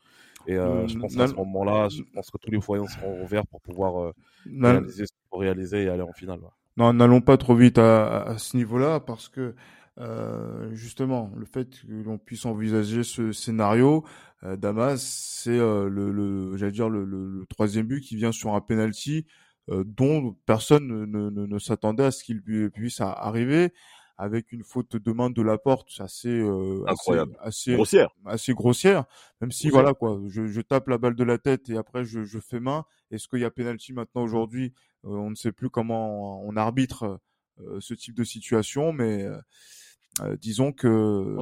[0.47, 3.47] et euh, je pense qu'à ce moment-là je pense que tous les foyers seront ouverts
[3.47, 4.13] pour pouvoir euh,
[4.45, 6.39] réaliser ce qu'il faut réaliser et aller en finale
[6.79, 9.53] non n'allons pas trop vite à, à ce niveau-là parce que
[9.99, 14.05] euh, justement, le fait que l'on puisse envisager ce scénario,
[14.43, 18.31] euh, Damas, c'est euh, le, le j'allais dire le, le, le, troisième but qui vient
[18.31, 19.27] sur un penalty
[19.85, 23.71] dont personne ne, ne, ne s'attendait à ce qu'il puisse arriver.
[24.21, 27.37] Avec une faute de main de la porte assez euh, incroyable.
[27.39, 28.09] assez, grossière.
[28.25, 29.05] assez grossière.
[29.39, 32.25] Même si voilà quoi je, je, tape la balle de la tête et après je,
[32.25, 32.83] je fais main.
[33.11, 37.19] Est-ce qu'il y a penalty maintenant aujourd'hui euh, on ne sait plus comment on arbitre
[37.61, 39.23] euh, ce type de situation mais
[40.21, 41.37] euh, disons que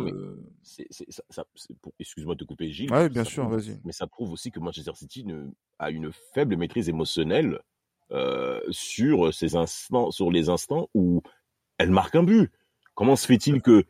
[2.00, 3.80] excuse-moi de te couper Gilles ouais, bien sûr vas-y.
[3.84, 5.48] mais ça prouve aussi que Manchester City ne,
[5.80, 7.60] a une faible maîtrise émotionnelle
[8.70, 11.22] sur ces instants sur les instants où
[11.78, 12.52] elle marque un but.
[12.96, 13.86] Comment se fait-il que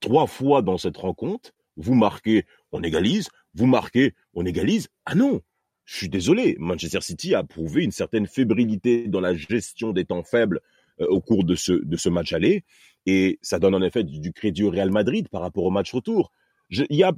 [0.00, 4.88] trois fois dans cette rencontre, vous marquez, on égalise, vous marquez, on égalise?
[5.04, 5.42] Ah non
[5.86, 10.22] je suis désolé, Manchester City a prouvé une certaine fébrilité dans la gestion des temps
[10.22, 10.60] faibles
[11.00, 12.64] euh, au cours de ce, de ce match aller,
[13.06, 16.32] et ça donne en effet du crédit au Real Madrid par rapport au match retour
[16.70, 17.12] il y a,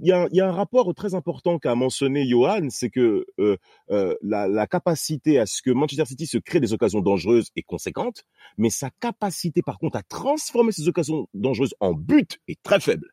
[0.46, 3.56] un rapport très important qu'a mentionné Johan, c'est que euh,
[3.90, 8.24] euh, la, capacité à ce que Manchester City se crée des occasions dangereuses est conséquente,
[8.58, 13.12] mais sa capacité par contre à transformer ces occasions dangereuses en but est très faible.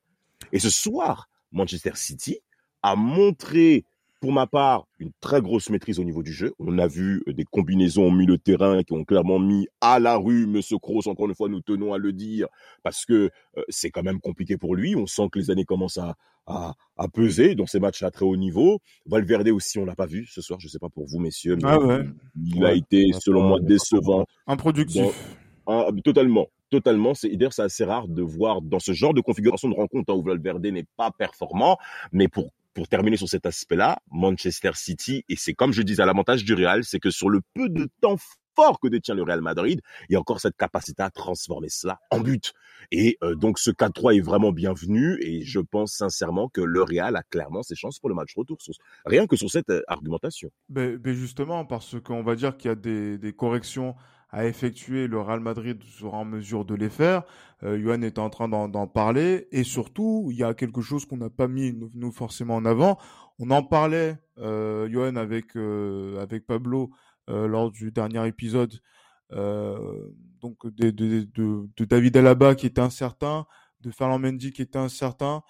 [0.51, 2.39] Et ce soir, Manchester City
[2.81, 3.85] a montré
[4.25, 6.51] pour ma part, une très grosse maîtrise au niveau du jeu.
[6.57, 9.99] On a vu euh, des combinaisons au milieu de terrain qui ont clairement mis à
[9.99, 12.47] la rue Monsieur Kroos, encore une fois, nous tenons à le dire,
[12.81, 14.95] parce que euh, c'est quand même compliqué pour lui.
[14.95, 16.15] On sent que les années commencent à,
[16.47, 18.79] à, à peser dans ces matchs à très haut niveau.
[19.05, 21.61] Valverde aussi, on l'a pas vu ce soir, je sais pas pour vous, messieurs, mais
[21.65, 22.05] ah ouais.
[22.43, 24.25] il a été, selon moi, décevant.
[24.47, 25.05] Improductif.
[25.67, 27.13] Ah, totalement totalement.
[27.13, 30.15] C'est d'ailleurs c'est assez rare de voir dans ce genre de configuration de rencontre hein,
[30.17, 31.77] où Valverde n'est pas performant,
[32.11, 36.05] mais pour pour terminer sur cet aspect-là, Manchester City, et c'est comme je disais à
[36.05, 38.17] l'avantage du Real, c'est que sur le peu de temps
[38.55, 41.99] fort que détient le Real Madrid, il y a encore cette capacité à transformer cela
[42.11, 42.53] en but.
[42.91, 47.15] Et euh, donc ce 4-3 est vraiment bienvenu et je pense sincèrement que le Real
[47.15, 48.57] a clairement ses chances pour le match retour.
[49.05, 50.51] Rien que sur cette euh, argumentation.
[50.69, 53.95] Mais, mais justement, parce qu'on va dire qu'il y a des corrections
[54.35, 57.23] à effectuer, le Real Madrid sera en mesure de les faire.
[57.63, 59.47] Euh, Johan est en train d'en parler.
[59.53, 62.99] Et surtout, il y a quelque chose qu'on n'a pas mis, nous, forcément, en avant.
[63.39, 66.91] On en parlait, euh, Johan, avec, euh, avec Pablo
[67.29, 68.73] euh, lors du dernier épisode.
[69.31, 70.09] Euh,
[70.41, 73.45] donc, de, de, de, de, David Alaba qui était incertain,
[73.79, 75.43] de Ferland Mendy qui était incertain.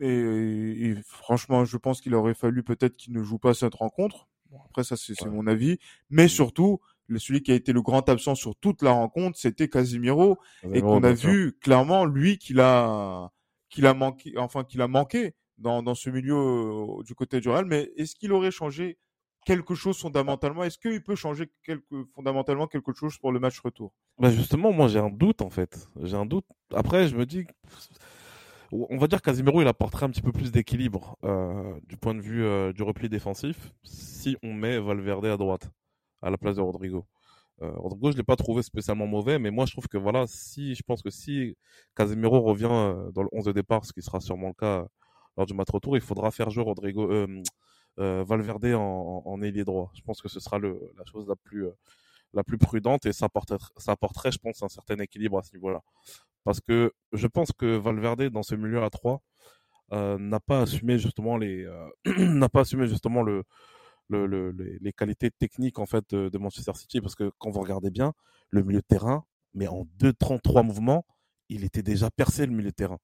[0.00, 4.26] Et, et franchement, je pense qu'il aurait fallu peut-être qu'il ne joue pas cette rencontre.
[4.50, 5.30] Bon, après, ça, c'est ouais.
[5.30, 5.78] mon avis.
[6.10, 6.80] Mais surtout,
[7.16, 10.38] celui qui a été le grand absent sur toute la rencontre, c'était Casimiro,
[10.74, 13.30] et qu'on a vu clairement lui qu'il a
[13.70, 17.48] qu'il a manqué, enfin qu'il a manqué dans, dans ce milieu euh, du côté du
[17.48, 17.66] Real.
[17.66, 18.98] Mais est-ce qu'il aurait changé
[19.44, 20.64] quelque chose fondamentalement?
[20.64, 23.92] Est-ce qu'il peut changer quelque, fondamentalement quelque chose pour le match retour?
[24.18, 25.88] Bah Justement, moi j'ai un doute en fait.
[26.02, 26.46] J'ai un doute.
[26.74, 27.46] Après, je me dis,
[28.72, 32.20] on va dire Casimiro il apporterait un petit peu plus d'équilibre euh, du point de
[32.20, 35.70] vue euh, du repli défensif si on met Valverde à droite
[36.22, 37.06] à la place de Rodrigo.
[37.62, 40.74] Euh, Rodrigo, je l'ai pas trouvé spécialement mauvais, mais moi je trouve que voilà, si
[40.74, 41.56] je pense que si
[41.96, 44.86] Casemiro revient euh, dans le 11 de départ, ce qui sera sûrement le cas
[45.36, 47.42] lors du match retour, il faudra faire jouer Rodrigo euh,
[48.00, 49.90] euh, Valverde en, ailier droit.
[49.94, 51.72] Je pense que ce sera le, la chose la plus euh,
[52.34, 55.54] la plus prudente et ça apporterait, ça apporterait, je pense, un certain équilibre à ce
[55.54, 55.80] niveau-là.
[56.44, 59.20] Parce que je pense que Valverde dans ce milieu à 3
[59.92, 61.66] euh, n'a pas assumé justement les
[62.06, 63.44] n'a pas assumé justement le
[64.08, 67.60] le, le, les qualités techniques en fait de, de, Manchester City parce que quand vous
[67.60, 68.12] regardez bien
[68.50, 71.04] le milieu de terrain, mais en 2-33 mouvements,
[71.48, 72.98] il était déjà percé le milieu de terrain.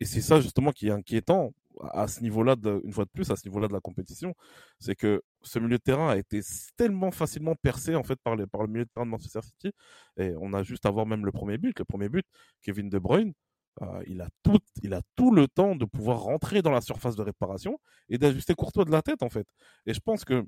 [0.00, 1.52] Et c'est ça justement qui est inquiétant.
[1.92, 4.34] à ce niveau-là, une fois de plus, à ce niveau-là de la compétition,
[4.78, 6.40] c'est que ce milieu de terrain a été
[6.76, 9.72] tellement facilement percé en fait par, les, par le milieu de terrain de Manchester City.
[10.18, 11.78] Et on a juste à voir même le premier but.
[11.78, 12.26] Le premier but,
[12.62, 13.32] Kevin De Bruyne,
[13.80, 17.16] euh, il, a tout, il a tout le temps de pouvoir rentrer dans la surface
[17.16, 19.46] de réparation et d'ajuster Courtois de la tête en fait.
[19.86, 20.44] Et je pense que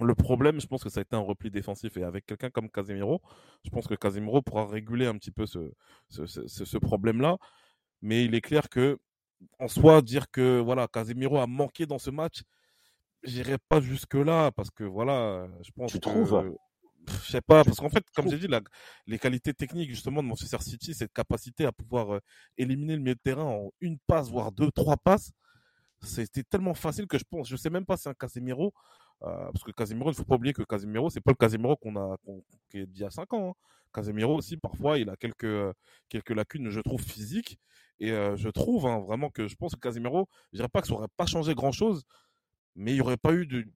[0.00, 1.96] le problème, je pense que ça a été un repli défensif.
[1.96, 3.20] Et avec quelqu'un comme Casemiro,
[3.64, 5.72] je pense que Casemiro pourra réguler un petit peu ce,
[6.08, 7.36] ce, ce problème-là.
[8.00, 8.98] Mais il est clair que
[9.58, 12.42] en soi, dire que voilà, Casemiro a manqué dans ce match,
[13.22, 16.56] j'irai pas jusque-là parce que voilà, je pense tu trouves?
[17.24, 18.48] Je sais pas, parce qu'en fait, comme j'ai dit,
[19.06, 22.20] les qualités techniques justement de Manchester City, cette capacité à pouvoir euh,
[22.56, 25.32] éliminer le milieu de terrain en une passe, voire deux, trois passes,
[26.02, 28.72] c'était tellement facile que je pense, je sais même pas si un Casemiro,
[29.22, 31.76] euh, parce que Casemiro, il ne faut pas oublier que Casemiro, c'est pas le Casemiro
[31.76, 32.16] qu'on a,
[32.70, 33.50] qui est d'il y a cinq ans.
[33.50, 33.54] Hein.
[33.92, 35.72] Casemiro aussi, parfois, il a quelques, euh,
[36.08, 37.58] quelques lacunes, je trouve, physiques.
[38.00, 40.94] Et je trouve hein, vraiment que je pense que Casemiro, je dirais pas que ça
[40.94, 42.04] aurait pas changé grand chose,
[42.76, 43.66] mais il y aurait pas eu de,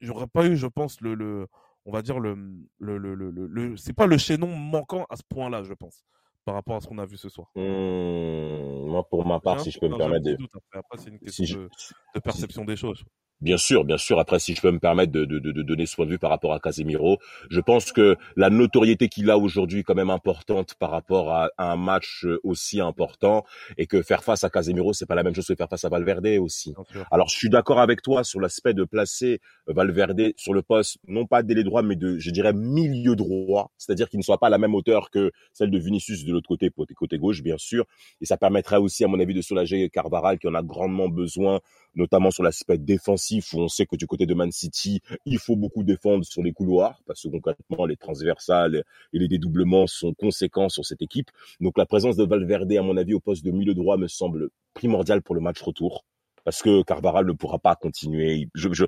[0.00, 1.48] j'aurais pas eu, je pense, le, le
[1.86, 2.34] on va dire le,
[2.78, 6.04] le, le, le, le c'est pas le chaînon manquant à ce point-là, je pense,
[6.44, 7.48] par rapport à ce qu'on a vu ce soir.
[7.54, 10.36] Mmh, moi, pour ma part, si je peux me permettre de,
[10.72, 11.68] après, c'est une question de,
[12.14, 13.04] de, perception des choses.
[13.42, 14.18] Bien sûr, bien sûr.
[14.18, 16.30] Après, si je peux me permettre de, de, de, donner ce point de vue par
[16.30, 17.18] rapport à Casemiro,
[17.50, 21.50] je pense que la notoriété qu'il a aujourd'hui est quand même importante par rapport à,
[21.58, 23.44] un match aussi important
[23.76, 25.90] et que faire face à Casemiro, c'est pas la même chose que faire face à
[25.90, 26.74] Valverde aussi.
[27.10, 31.26] Alors, je suis d'accord avec toi sur l'aspect de placer Valverde sur le poste, non
[31.26, 34.50] pas d'ailier droit, mais de, je dirais, milieu droit, c'est-à-dire qu'il ne soit pas à
[34.50, 37.84] la même hauteur que celle de Vinicius de l'autre côté, côté gauche, bien sûr.
[38.22, 41.60] Et ça permettrait aussi, à mon avis, de soulager Carvaral qui en a grandement besoin
[41.96, 45.56] notamment sur l'aspect défensif où on sait que du côté de Man City, il faut
[45.56, 50.68] beaucoup défendre sur les couloirs parce que concrètement les transversales et les dédoublements sont conséquents
[50.68, 51.30] sur cette équipe.
[51.60, 54.50] Donc la présence de Valverde à mon avis au poste de milieu droit me semble
[54.74, 56.04] primordial pour le match retour
[56.44, 58.48] parce que Carvaral ne pourra pas continuer.
[58.54, 58.84] Je, je,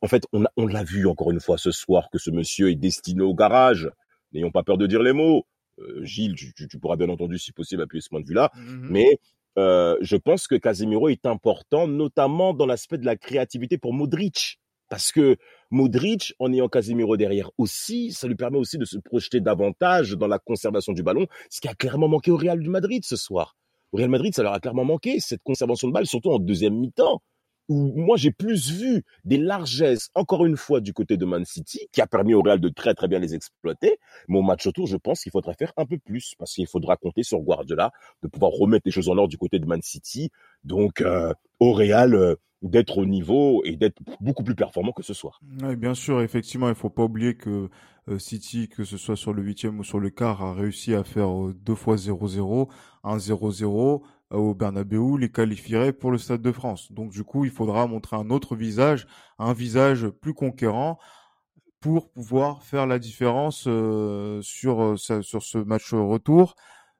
[0.00, 2.76] en fait, on, on l'a vu encore une fois ce soir que ce monsieur est
[2.76, 3.90] destiné au garage.
[4.32, 5.44] N'ayons pas peur de dire les mots.
[5.78, 8.50] Euh, Gilles, tu, tu, pourras bien entendu, si possible, appuyer ce point de vue-là.
[8.54, 8.88] Mm-hmm.
[8.90, 9.18] Mais
[9.58, 14.60] euh, je pense que Casemiro est important, notamment dans l'aspect de la créativité pour Modric.
[14.88, 15.36] Parce que
[15.70, 20.26] Modric, en ayant Casemiro derrière aussi, ça lui permet aussi de se projeter davantage dans
[20.26, 23.56] la conservation du ballon, ce qui a clairement manqué au Real Madrid ce soir.
[23.92, 26.74] Au Real Madrid, ça leur a clairement manqué, cette conservation de balle, surtout en deuxième
[26.74, 27.22] mi-temps
[27.70, 31.86] où moi j'ai plus vu des largesses, encore une fois, du côté de Man City,
[31.92, 33.98] qui a permis au Real de très très bien les exploiter.
[34.28, 36.96] Mais au match autour, je pense qu'il faudra faire un peu plus, parce qu'il faudra
[36.96, 37.92] compter sur Guardiola,
[38.24, 40.30] de pouvoir remettre les choses en ordre du côté de Man City.
[40.64, 45.14] Donc euh, au Real, euh, d'être au niveau et d'être beaucoup plus performant que ce
[45.14, 45.40] soir.
[45.62, 47.70] Oui, bien sûr, effectivement, il faut pas oublier que
[48.08, 51.04] euh, City, que ce soit sur le huitième ou sur le quart, a réussi à
[51.04, 52.68] faire deux fois 0-0,
[53.04, 56.92] un 0-0 au Bernabeu les qualifierait pour le Stade de France.
[56.92, 59.06] Donc du coup, il faudra montrer un autre visage,
[59.38, 60.98] un visage plus conquérant
[61.80, 66.54] pour pouvoir faire la différence euh, sur euh, sur ce match retour.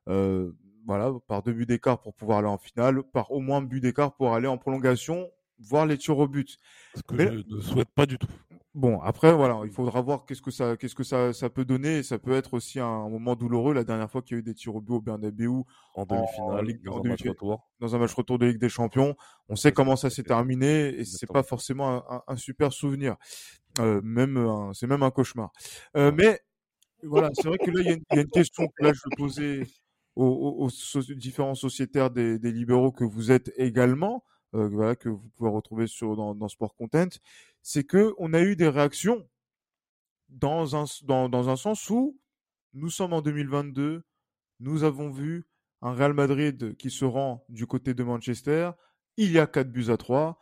[0.09, 0.53] Euh,
[0.87, 3.81] voilà, par deux buts d'écart pour pouvoir aller en finale, par au moins un but
[3.81, 6.59] d'écart pour aller en prolongation, voir les tirs au but.
[6.97, 8.27] Ce que je ne souhaite pas du tout.
[8.75, 12.05] Bon, après, voilà, il faudra voir qu'est-ce que ça, qu'est-ce que ça, ça peut donner.
[12.05, 13.75] Ça peut être aussi un moment douloureux.
[13.75, 15.49] La dernière fois qu'il y a eu des tirs au but au Bernabeu
[15.95, 17.69] en demi-finale, dans, un match retour.
[17.81, 19.17] dans un match retour de Ligue des Champions,
[19.49, 23.17] on sait comment ça s'est terminé et c'est pas forcément un, super souvenir.
[23.81, 24.39] Euh, même,
[24.73, 25.51] c'est même un cauchemar.
[25.97, 26.39] Euh, mais
[27.03, 29.67] voilà, c'est vrai que là, il y, a une question que là je vais poser
[30.15, 30.69] aux,
[31.17, 34.23] différents sociétaires des, des libéraux que vous êtes également.
[34.55, 37.09] Euh, voilà, que vous pouvez retrouver sur, dans, dans Sport Content,
[37.63, 39.29] c'est que on a eu des réactions
[40.29, 42.19] dans un, dans, dans un sens où
[42.75, 44.03] nous sommes en 2022,
[44.61, 45.47] nous avons vu
[45.83, 48.73] un Real Madrid qui se rend du côté de Manchester,
[49.17, 50.39] il y a 4 buts à 3.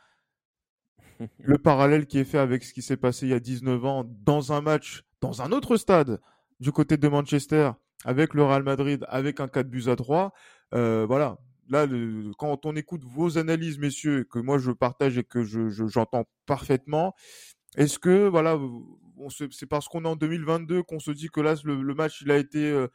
[1.38, 4.04] Le parallèle qui est fait avec ce qui s'est passé il y a 19 ans
[4.04, 6.20] dans un match, dans un autre stade,
[6.60, 7.72] du côté de Manchester,
[8.04, 10.32] avec le Real Madrid, avec un 4 buts à 3.
[10.74, 11.38] Euh, voilà,
[11.68, 11.86] là,
[12.38, 17.14] quand on écoute vos analyses, messieurs, que moi je partage et que je, j'entends parfaitement,
[17.76, 18.58] est-ce que voilà,
[19.50, 22.38] c'est parce qu'on est en 2022 qu'on se dit que là le, match il a
[22.38, 22.88] été euh,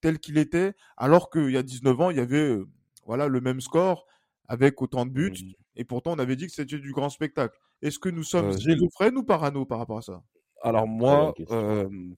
[0.00, 2.66] tel qu'il était, alors qu'il y a 19 ans il y avait euh,
[3.04, 4.06] voilà le même score
[4.48, 5.52] avec autant de buts mmh.
[5.76, 7.58] et pourtant on avait dit que c'était du grand spectacle.
[7.82, 10.22] Est-ce que nous sommes euh, schizophrènes ou parano par rapport à ça?
[10.66, 11.34] Alors moi,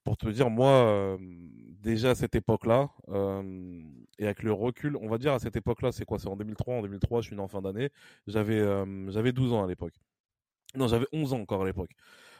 [0.04, 1.18] pour te dire, moi,
[1.82, 2.90] déjà à cette époque-là,
[4.18, 6.18] et avec le recul, on va dire à cette époque-là, c'est quoi?
[6.18, 6.76] C'est en 2003.
[6.76, 7.90] En 2003, je suis né en fin d'année.
[8.26, 8.64] J'avais
[9.08, 9.94] j'avais 12 ans à l'époque.
[10.74, 11.90] Non, j'avais 11 ans encore à l'époque.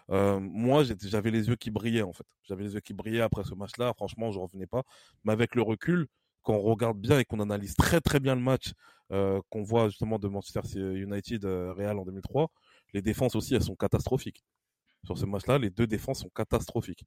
[0.09, 2.27] moi, j'avais les yeux qui brillaient en fait.
[2.45, 3.93] J'avais les yeux qui brillaient après ce match-là.
[3.95, 4.83] Franchement, je revenais pas.
[5.25, 6.09] Mais avec le recul,
[6.43, 8.73] quand on regarde bien et qu'on analyse très très bien le match
[9.13, 12.51] euh, qu'on voit justement de Manchester United euh, Real en 2003,
[12.95, 14.45] les défenses aussi elles sont catastrophiques.
[15.09, 17.07] Sur ce match-là, les deux défenses sont catastrophiques.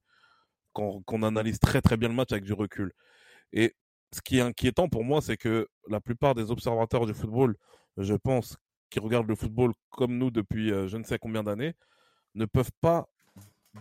[0.72, 2.92] Quand, on analyse très très bien le match avec du recul.
[3.52, 3.76] Et
[4.12, 7.54] ce qui est inquiétant pour moi, c'est que la plupart des observateurs du football,
[7.98, 8.56] je pense,
[8.90, 11.74] qui regardent le football comme nous depuis euh, je ne sais combien d'années,
[12.34, 13.06] ne peuvent pas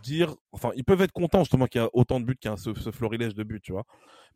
[0.04, 2.54] dire, enfin, ils peuvent être contents justement qu'il y a autant de buts, qu'il y
[2.54, 3.86] a ce, ce, florilège de buts, tu vois.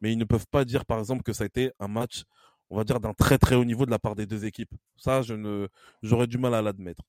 [0.01, 2.23] Mais ils ne peuvent pas dire, par exemple, que ça a été un match,
[2.71, 4.73] on va dire, d'un très très haut niveau de la part des deux équipes.
[4.97, 5.67] Ça, je ne,
[6.01, 7.03] j'aurais du mal à l'admettre.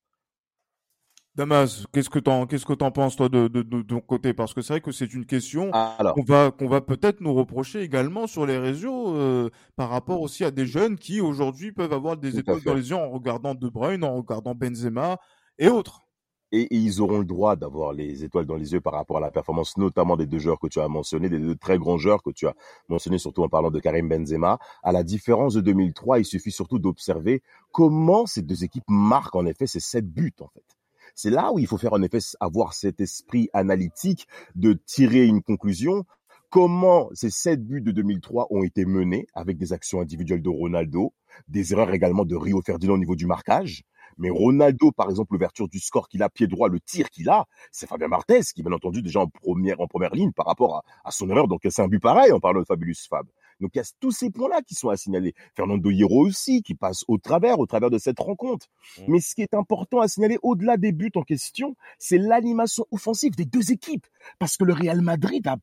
[1.37, 4.33] Damas, qu'est-ce que t'en, qu'est-ce que t'en penses toi de, de, de, ton côté?
[4.33, 7.83] Parce que c'est vrai que c'est une question qu'on va qu'on va peut-être nous reprocher
[7.83, 12.17] également sur les réseaux euh, par rapport aussi à des jeunes qui aujourd'hui peuvent avoir
[12.17, 15.19] des étoiles dans les yeux en regardant De Bruyne, en regardant Benzema
[15.59, 16.07] et autres.
[16.53, 19.31] Et, ils auront le droit d'avoir les étoiles dans les yeux par rapport à la
[19.31, 22.31] performance, notamment des deux joueurs que tu as mentionnés, des deux très grands joueurs que
[22.31, 22.55] tu as
[22.89, 24.59] mentionnés, surtout en parlant de Karim Benzema.
[24.83, 29.45] À la différence de 2003, il suffit surtout d'observer comment ces deux équipes marquent en
[29.45, 30.76] effet ces sept buts en fait.
[31.17, 35.43] C'est là où il faut faire en effet avoir cet esprit analytique de tirer une
[35.43, 36.05] conclusion.
[36.51, 41.15] Comment ces sept buts de 2003 ont été menés avec des actions individuelles de Ronaldo,
[41.49, 43.83] des erreurs également de Rio Ferdinand au niveau du marquage,
[44.19, 47.47] mais Ronaldo, par exemple, l'ouverture du score qu'il a pied droit, le tir qu'il a,
[47.71, 51.11] c'est Fabien Martez qui, bien entendu, déjà en première, en première ligne par rapport à,
[51.11, 51.49] son erreur.
[51.49, 53.27] Donc, c'est un but pareil en parlant de Fabulous Fab.
[53.61, 55.35] Donc il y a tous ces points-là qui sont à signaler.
[55.55, 58.67] Fernando Hierro aussi, qui passe au travers, au travers de cette rencontre.
[58.99, 59.03] Mmh.
[59.09, 63.35] Mais ce qui est important à signaler, au-delà des buts en question, c'est l'animation offensive
[63.35, 64.07] des deux équipes.
[64.39, 65.57] Parce que le Real Madrid a,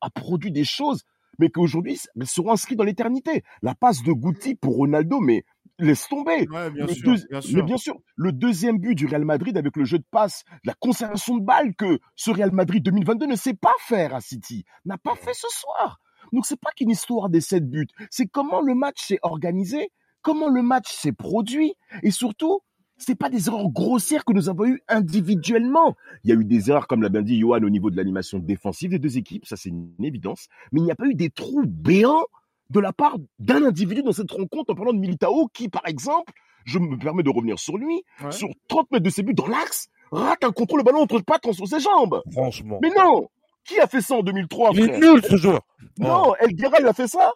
[0.00, 1.02] a produit des choses
[1.38, 3.42] mais qu'aujourd'hui seront inscrits dans l'éternité.
[3.62, 5.44] La passe de Guti pour Ronaldo, mais
[5.78, 6.46] laisse tomber.
[6.46, 10.44] bien mais bien sûr, le deuxième but du Real Madrid avec le jeu de passe,
[10.64, 14.64] la conservation de balles que ce Real Madrid 2022 ne sait pas faire à City,
[14.84, 16.00] n'a pas fait ce soir.
[16.34, 19.90] Donc c'est pas qu'une histoire des sept buts, c'est comment le match s'est organisé,
[20.22, 22.60] comment le match s'est produit, et surtout,
[22.96, 25.96] c'est pas des erreurs grossières que nous avons eues individuellement.
[26.22, 28.38] Il y a eu des erreurs, comme l'a bien dit Johan, au niveau de l'animation
[28.38, 31.30] défensive des deux équipes, ça c'est une évidence, mais il n'y a pas eu des
[31.30, 32.26] trous béants
[32.70, 36.32] de la part d'un individu dans cette rencontre en parlant de Militao qui, par exemple,
[36.64, 39.88] je me permets de revenir sur lui, sur 30 mètres de ses buts dans l'axe,
[40.10, 42.22] rate un contrôle le ballon entre le patron sur ses jambes.
[42.32, 42.78] Franchement.
[42.82, 43.28] Mais non
[43.64, 45.60] Qui a fait ça en 2003 Il est nul ce joueur
[45.98, 46.34] Non, oh.
[46.40, 47.32] El il a fait ça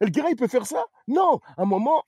[0.00, 2.02] El il peut faire ça Non À un moment,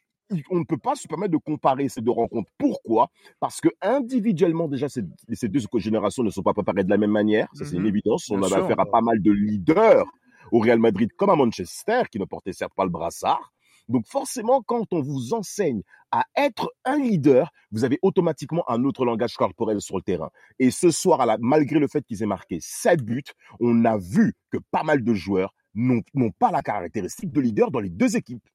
[0.51, 2.51] on ne peut pas se permettre de comparer ces deux rencontres.
[2.59, 3.11] Pourquoi?
[3.41, 7.49] Parce que individuellement, déjà, ces, deux générations ne sont pas préparées de la même manière.
[7.55, 7.89] Ça, c'est une mhm.
[7.89, 8.31] évidence.
[8.31, 10.07] On avait affaire à pas mal de leaders
[10.53, 13.54] au Real Madrid comme à Manchester, qui ne portaient certes pas le brassard.
[13.89, 19.05] Donc forcément, quand on vous enseigne à être un leader, vous avez automatiquement un autre
[19.05, 20.31] langage corporel sur le terrain.
[20.59, 23.25] Et ce soir, malgré le fait qu'ils aient marqué 7 buts,
[23.61, 27.81] on a vu que pas mal de joueurs n'ont pas la caractéristique de leader dans
[27.81, 28.49] les deux équipes.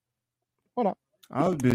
[0.75, 0.95] Voilà.
[1.31, 1.73] Ah, mais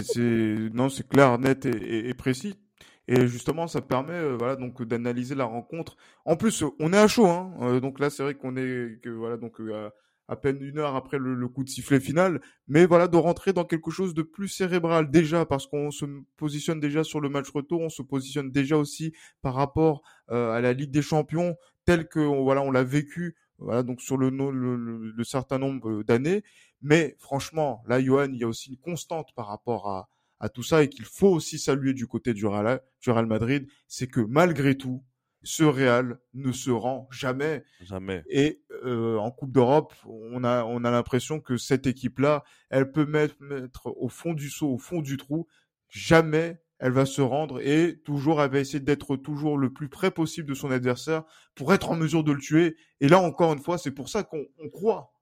[0.73, 2.59] non, c'est clair, net et, précis.
[3.07, 5.97] Et justement, ça permet, euh, voilà, donc d'analyser la rencontre.
[6.25, 7.53] En plus, on est à chaud, hein.
[7.61, 9.91] Euh, donc là, c'est vrai qu'on est, voilà, donc euh,
[10.29, 13.65] à peine une heure après le, coup de sifflet final, mais voilà, de rentrer dans
[13.65, 16.07] quelque chose de plus cérébral déjà, parce qu'on se
[16.37, 19.13] positionne déjà sur le match retour, on se positionne déjà aussi
[19.43, 24.01] par rapport à la Ligue des Champions, tel que voilà, on l'a vécu, voilà, donc
[24.01, 26.43] sur le, le, le certain nombre d'années.
[26.85, 30.09] Mais franchement, là, Johan, il y a aussi une constante par rapport à,
[30.53, 32.83] tout ça et qu'il faut aussi saluer du côté du Real
[33.27, 35.03] Madrid, c'est que malgré tout,
[35.45, 37.65] ce Real ne se rend jamais.
[37.81, 38.25] Jamais.
[38.29, 43.07] Et euh, en Coupe d'Europe, on a, on a l'impression que cette équipe-là, elle peut
[43.07, 45.47] mettre, mettre au fond du seau, au fond du trou.
[45.89, 50.11] Jamais elle va se rendre et toujours elle va essayer d'être toujours le plus près
[50.11, 51.23] possible de son adversaire
[51.55, 52.77] pour être en mesure de le tuer.
[53.01, 55.13] Et là encore une fois, c'est pour ça qu'on croit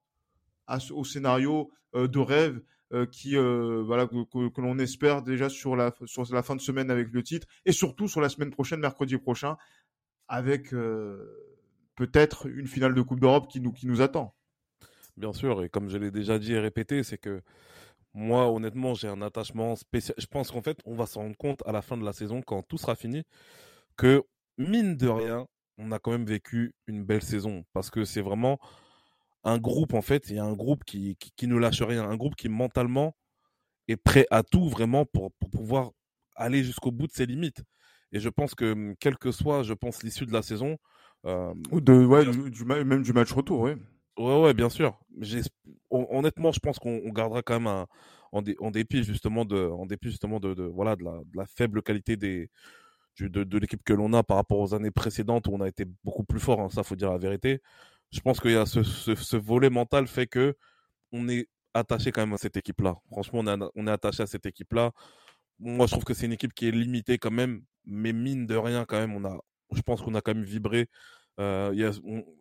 [0.90, 2.62] au scénario euh, de rêve
[2.94, 6.90] euh, qui euh, voilà que, l'on espère déjà sur la sur la fin de semaine
[6.90, 9.56] avec le titre et surtout sur la semaine prochaine mercredi prochain
[10.28, 10.70] avec
[11.94, 14.34] peut-être une finale de Coupe d'Europe qui nous qui nous attend.
[15.16, 17.42] Bien sûr et comme je l'ai déjà dit et répété c'est que
[18.14, 20.14] moi honnêtement j'ai un attachement spécial.
[20.18, 22.42] Je pense qu'en fait on va se rendre compte à la fin de la saison
[22.42, 23.24] quand tout sera fini
[23.96, 24.22] que
[24.58, 25.46] mine de rien
[25.78, 28.58] on a quand même vécu une belle saison parce que c'est vraiment
[29.44, 32.16] un groupe, en fait, il y a un groupe qui, qui, ne lâche rien, un
[32.16, 33.16] groupe qui mentalement
[33.88, 35.90] est prêt à tout vraiment pour, pour pouvoir
[36.36, 37.62] aller jusqu'au bout de ses limites.
[38.12, 40.78] Et je pense que, hum, quel que soit, je pense, l'issue de la saison.
[41.24, 43.72] Euh, Ou de, ouais, du, même du match retour, oui.
[44.18, 44.98] Ouais, ouais, bien sûr.
[45.90, 47.86] Honnêtement, je pense qu'on gardera quand même un,
[48.32, 51.46] en, en, dépit justement de, en dépit justement de, de voilà, de la, de la,
[51.46, 52.50] faible qualité des,
[53.20, 55.86] de, de l'équipe que l'on a par rapport aux années précédentes où on a été
[56.04, 56.60] beaucoup plus fort.
[56.60, 57.62] Hein, ça, faut dire la vérité
[58.12, 60.54] je pense qu'il y a ce, ce, volet mental fait que
[61.12, 62.96] on est attaché quand même à cette équipe-là.
[63.10, 64.92] Franchement, on est, on est attaché à cette équipe-là.
[65.58, 68.56] Moi, je trouve que c'est une équipe qui est limitée quand même, mais mine de
[68.56, 69.38] rien, quand même, on a,
[69.74, 70.88] je pense qu'on a quand même vibré.
[71.40, 71.92] Euh, y a,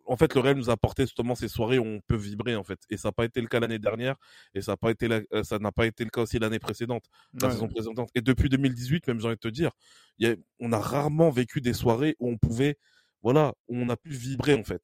[0.04, 2.62] en fait, le Real nous a apporté justement ces soirées où on peut vibrer en
[2.62, 4.16] fait, et ça n'a pas été le cas l'année dernière,
[4.54, 7.04] et ça n'a pas été euh, ça n'a pas été le cas aussi l'année précédente,
[7.40, 8.10] la saison précédente.
[8.14, 9.70] Et depuis 2018, même j'ai envie de te dire,
[10.18, 12.76] y a, on a rarement vécu des soirées où on pouvait,
[13.22, 14.82] voilà, où on a pu vibrer en fait.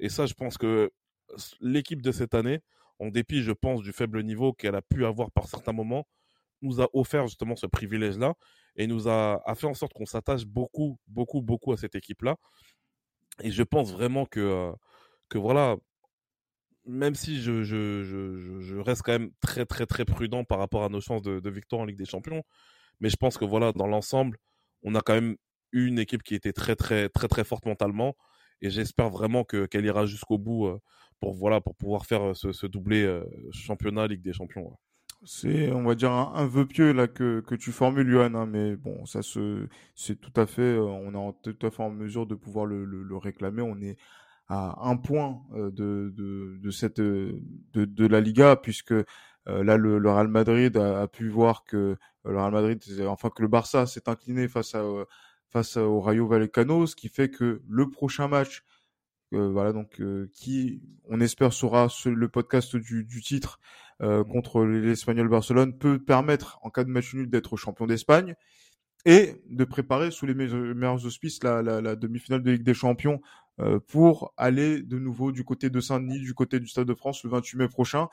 [0.00, 0.90] Et ça, je pense que
[1.60, 2.60] l'équipe de cette année,
[2.98, 6.06] en dépit, je pense, du faible niveau qu'elle a pu avoir par certains moments,
[6.62, 8.34] nous a offert justement ce privilège-là
[8.76, 12.36] et nous a, a fait en sorte qu'on s'attache beaucoup, beaucoup, beaucoup à cette équipe-là.
[13.42, 14.72] Et je pense vraiment que, euh,
[15.28, 15.76] que voilà,
[16.84, 18.02] même si je, je,
[18.60, 21.50] je, reste quand même très, très, très prudent par rapport à nos chances de, de
[21.50, 22.42] victoire en Ligue des Champions,
[23.00, 24.38] mais je pense que voilà, dans l'ensemble,
[24.82, 25.36] on a quand même
[25.72, 28.16] eu une équipe qui était très, très, très, très forte mentalement.
[28.62, 30.78] Et j'espère vraiment que, qu'elle ira jusqu'au bout euh,
[31.20, 33.20] pour, voilà, pour pouvoir faire euh, ce, ce doublé
[33.52, 34.78] championnat Ligue des Champions.
[35.24, 38.76] C'est, on va dire, un, vœu pieux là que, que tu formules, Johan, hein, mais
[38.76, 42.26] bon, ça se, c'est tout à fait, euh, on est tout à fait en mesure
[42.26, 43.62] de pouvoir le, le, réclamer.
[43.62, 43.96] On est
[44.48, 47.40] à un point euh, de, de, de cette, de,
[47.72, 49.04] de la Liga, puisque euh,
[49.46, 53.48] là, le, le, Real Madrid a, pu voir que le Real Madrid, enfin que le
[53.48, 54.84] Barça s'est incliné face à
[55.50, 58.64] face au Rayo Vallecano, ce qui fait que le prochain match
[59.32, 60.00] voilà donc
[60.32, 63.58] qui on espère sera le podcast du, du titre
[64.02, 64.28] euh, mmh.
[64.28, 68.34] contre l'Espagnol Barcelone peut permettre en cas de match nul d'être champion d'Espagne
[69.04, 73.20] et de préparer sous les meilleurs auspices la, la, la demi-finale de Ligue des Champions
[73.58, 77.24] euh, pour aller de nouveau du côté de Saint-Denis, du côté du Stade de France
[77.24, 78.08] le 28 mai prochain.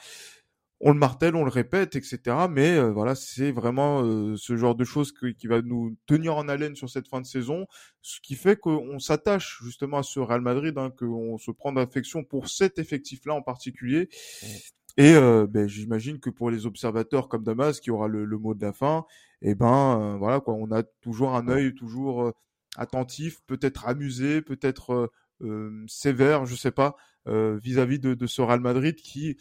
[0.79, 2.19] On le martèle, on le répète, etc.
[2.49, 6.47] Mais euh, voilà, c'est vraiment euh, ce genre de choses qui va nous tenir en
[6.47, 7.67] haleine sur cette fin de saison,
[8.01, 12.23] ce qui fait qu'on s'attache justement à ce Real Madrid, hein, qu'on se prend d'affection
[12.23, 14.09] pour cet effectif-là en particulier.
[14.41, 14.47] Mmh.
[14.97, 18.63] Et euh, ben, j'imagine que pour les observateurs comme Damas, qui aura le, mot de
[18.63, 19.05] la fin,
[19.41, 22.31] et eh ben euh, voilà quoi, on a toujours un œil toujours euh,
[22.77, 25.11] attentif, peut-être amusé, peut-être
[25.87, 29.37] sévère, je sais pas, vis-à-vis de, de, ce Real Madrid qui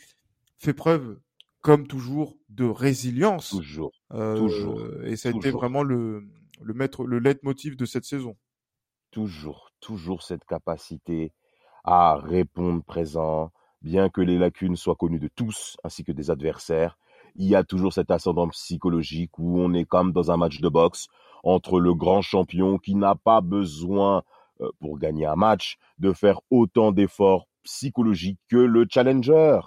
[0.59, 1.21] fait preuve,
[1.61, 3.51] comme toujours, de résilience.
[3.51, 3.93] Toujours.
[4.11, 4.83] toujours.
[5.05, 6.27] Et ça a été vraiment le
[6.63, 8.37] le maître, le leitmotiv de cette saison.
[9.11, 11.33] Toujours, toujours cette capacité
[11.85, 13.53] à répondre présent,
[13.83, 16.99] bien que les lacunes soient connues de tous ainsi que des adversaires,
[17.37, 20.69] il y a toujours cet ascendant psychologique où on est comme dans un match de
[20.69, 21.09] boxe
[21.43, 24.23] entre le grand champion qui n'a pas besoin
[24.61, 29.61] euh, pour gagner un match de faire autant d'efforts psychologiques que le challenger.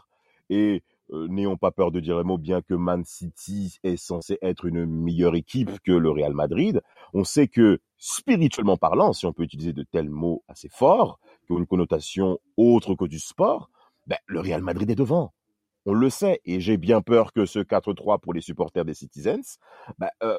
[0.49, 4.38] Et euh, n'ayons pas peur de dire un mot, bien que Man City est censé
[4.41, 6.82] être une meilleure équipe que le Real Madrid,
[7.13, 11.53] on sait que spirituellement parlant, si on peut utiliser de tels mots assez forts, qui
[11.53, 13.70] ont une connotation autre que du sport,
[14.08, 15.34] ben, le Real Madrid est devant.
[15.88, 19.60] On le sait, et j'ai bien peur que ce 4-3 pour les supporters des Citizens
[19.99, 20.38] ben, euh,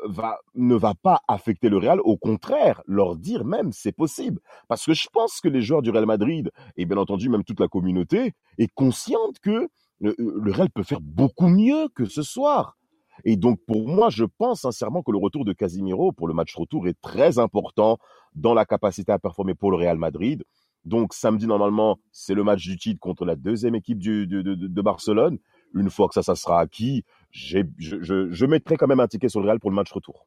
[0.57, 4.41] ne va pas affecter le Real, au contraire, leur dire même c'est possible.
[4.69, 7.61] Parce que je pense que les joueurs du Real Madrid, et bien entendu même toute
[7.61, 9.69] la communauté, est consciente que
[10.01, 12.77] le, le Real peut faire beaucoup mieux que ce soir.
[13.25, 16.55] Et donc pour moi, je pense sincèrement que le retour de Casimiro pour le match
[16.57, 17.99] retour est très important
[18.35, 20.43] dans la capacité à performer pour le Real Madrid.
[20.87, 25.39] Donc samedi, normalement, c'est le match du titre contre la deuxième équipe de, Barcelone.
[25.75, 29.47] Une fois que ça, ça sera acquis, je, mettrai quand même un ticket sur le
[29.47, 30.27] Real pour le match retour.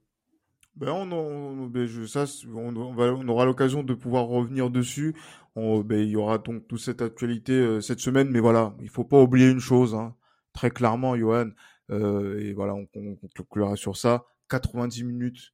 [0.75, 5.15] Ben on, ben je, ça, on, on, aura l'occasion de pouvoir revenir dessus.
[5.55, 9.03] Ben, il y aura donc toute cette actualité euh, cette semaine, mais voilà, il faut
[9.03, 10.15] pas oublier une chose, hein,
[10.53, 11.49] très clairement, Johan.
[11.89, 14.25] Euh, et voilà, on, on conclura sur ça.
[14.49, 15.53] 90 minutes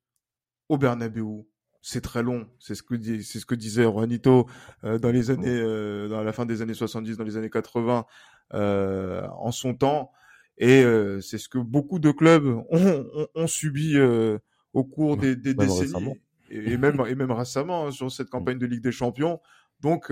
[0.69, 1.45] au Bernabeu,
[1.87, 2.47] c'est très long.
[2.57, 4.47] C'est ce que c'est ce que disait Juanito
[4.83, 8.07] euh, dans les années, euh, dans la fin des années 70, dans les années 80,
[8.55, 10.11] euh, en son temps.
[10.57, 13.99] Et euh, c'est ce que beaucoup de clubs ont, ont, ont subi
[14.73, 16.19] au cours des, des décennies
[16.49, 19.39] et, même et même récemment hein, sur cette campagne de Ligue des Champions.
[19.81, 20.11] Donc,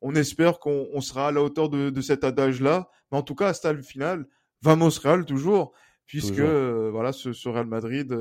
[0.00, 2.88] on espère qu'on on sera à la hauteur de, de cet adage-là.
[3.12, 4.26] Mais en tout cas, à stade final,
[4.60, 5.72] vamos Real toujours,
[6.04, 8.12] puisque voilà, ce, ce, Real Madrid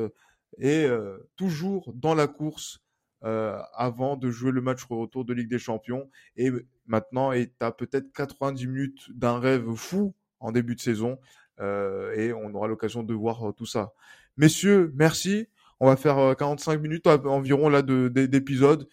[0.60, 0.88] est
[1.36, 2.80] toujours dans la course
[3.24, 6.10] euh, avant de jouer le match retour de Ligue des Champions.
[6.36, 6.52] Et
[6.88, 11.20] maintenant, tu as peut-être 90 minutes d'un rêve fou en début de saison.
[11.60, 13.94] Euh, et on aura l'occasion de voir euh, tout ça.
[14.38, 15.48] Messieurs, merci.
[15.80, 18.88] On va faire 45 minutes environ là d'épisode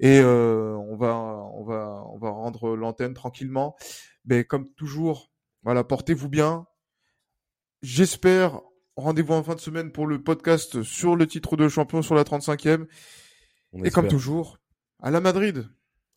[0.00, 3.74] et on va on va on va rendre l'antenne tranquillement.
[4.26, 5.30] Mais comme toujours,
[5.62, 6.66] voilà, portez-vous bien.
[7.80, 8.60] J'espère
[8.96, 12.24] rendez-vous en fin de semaine pour le podcast sur le titre de champion sur la
[12.24, 12.86] 35e.
[13.84, 14.58] Et comme toujours,
[15.02, 15.68] à la Madrid.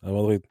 [0.02, 0.42] À Madrid.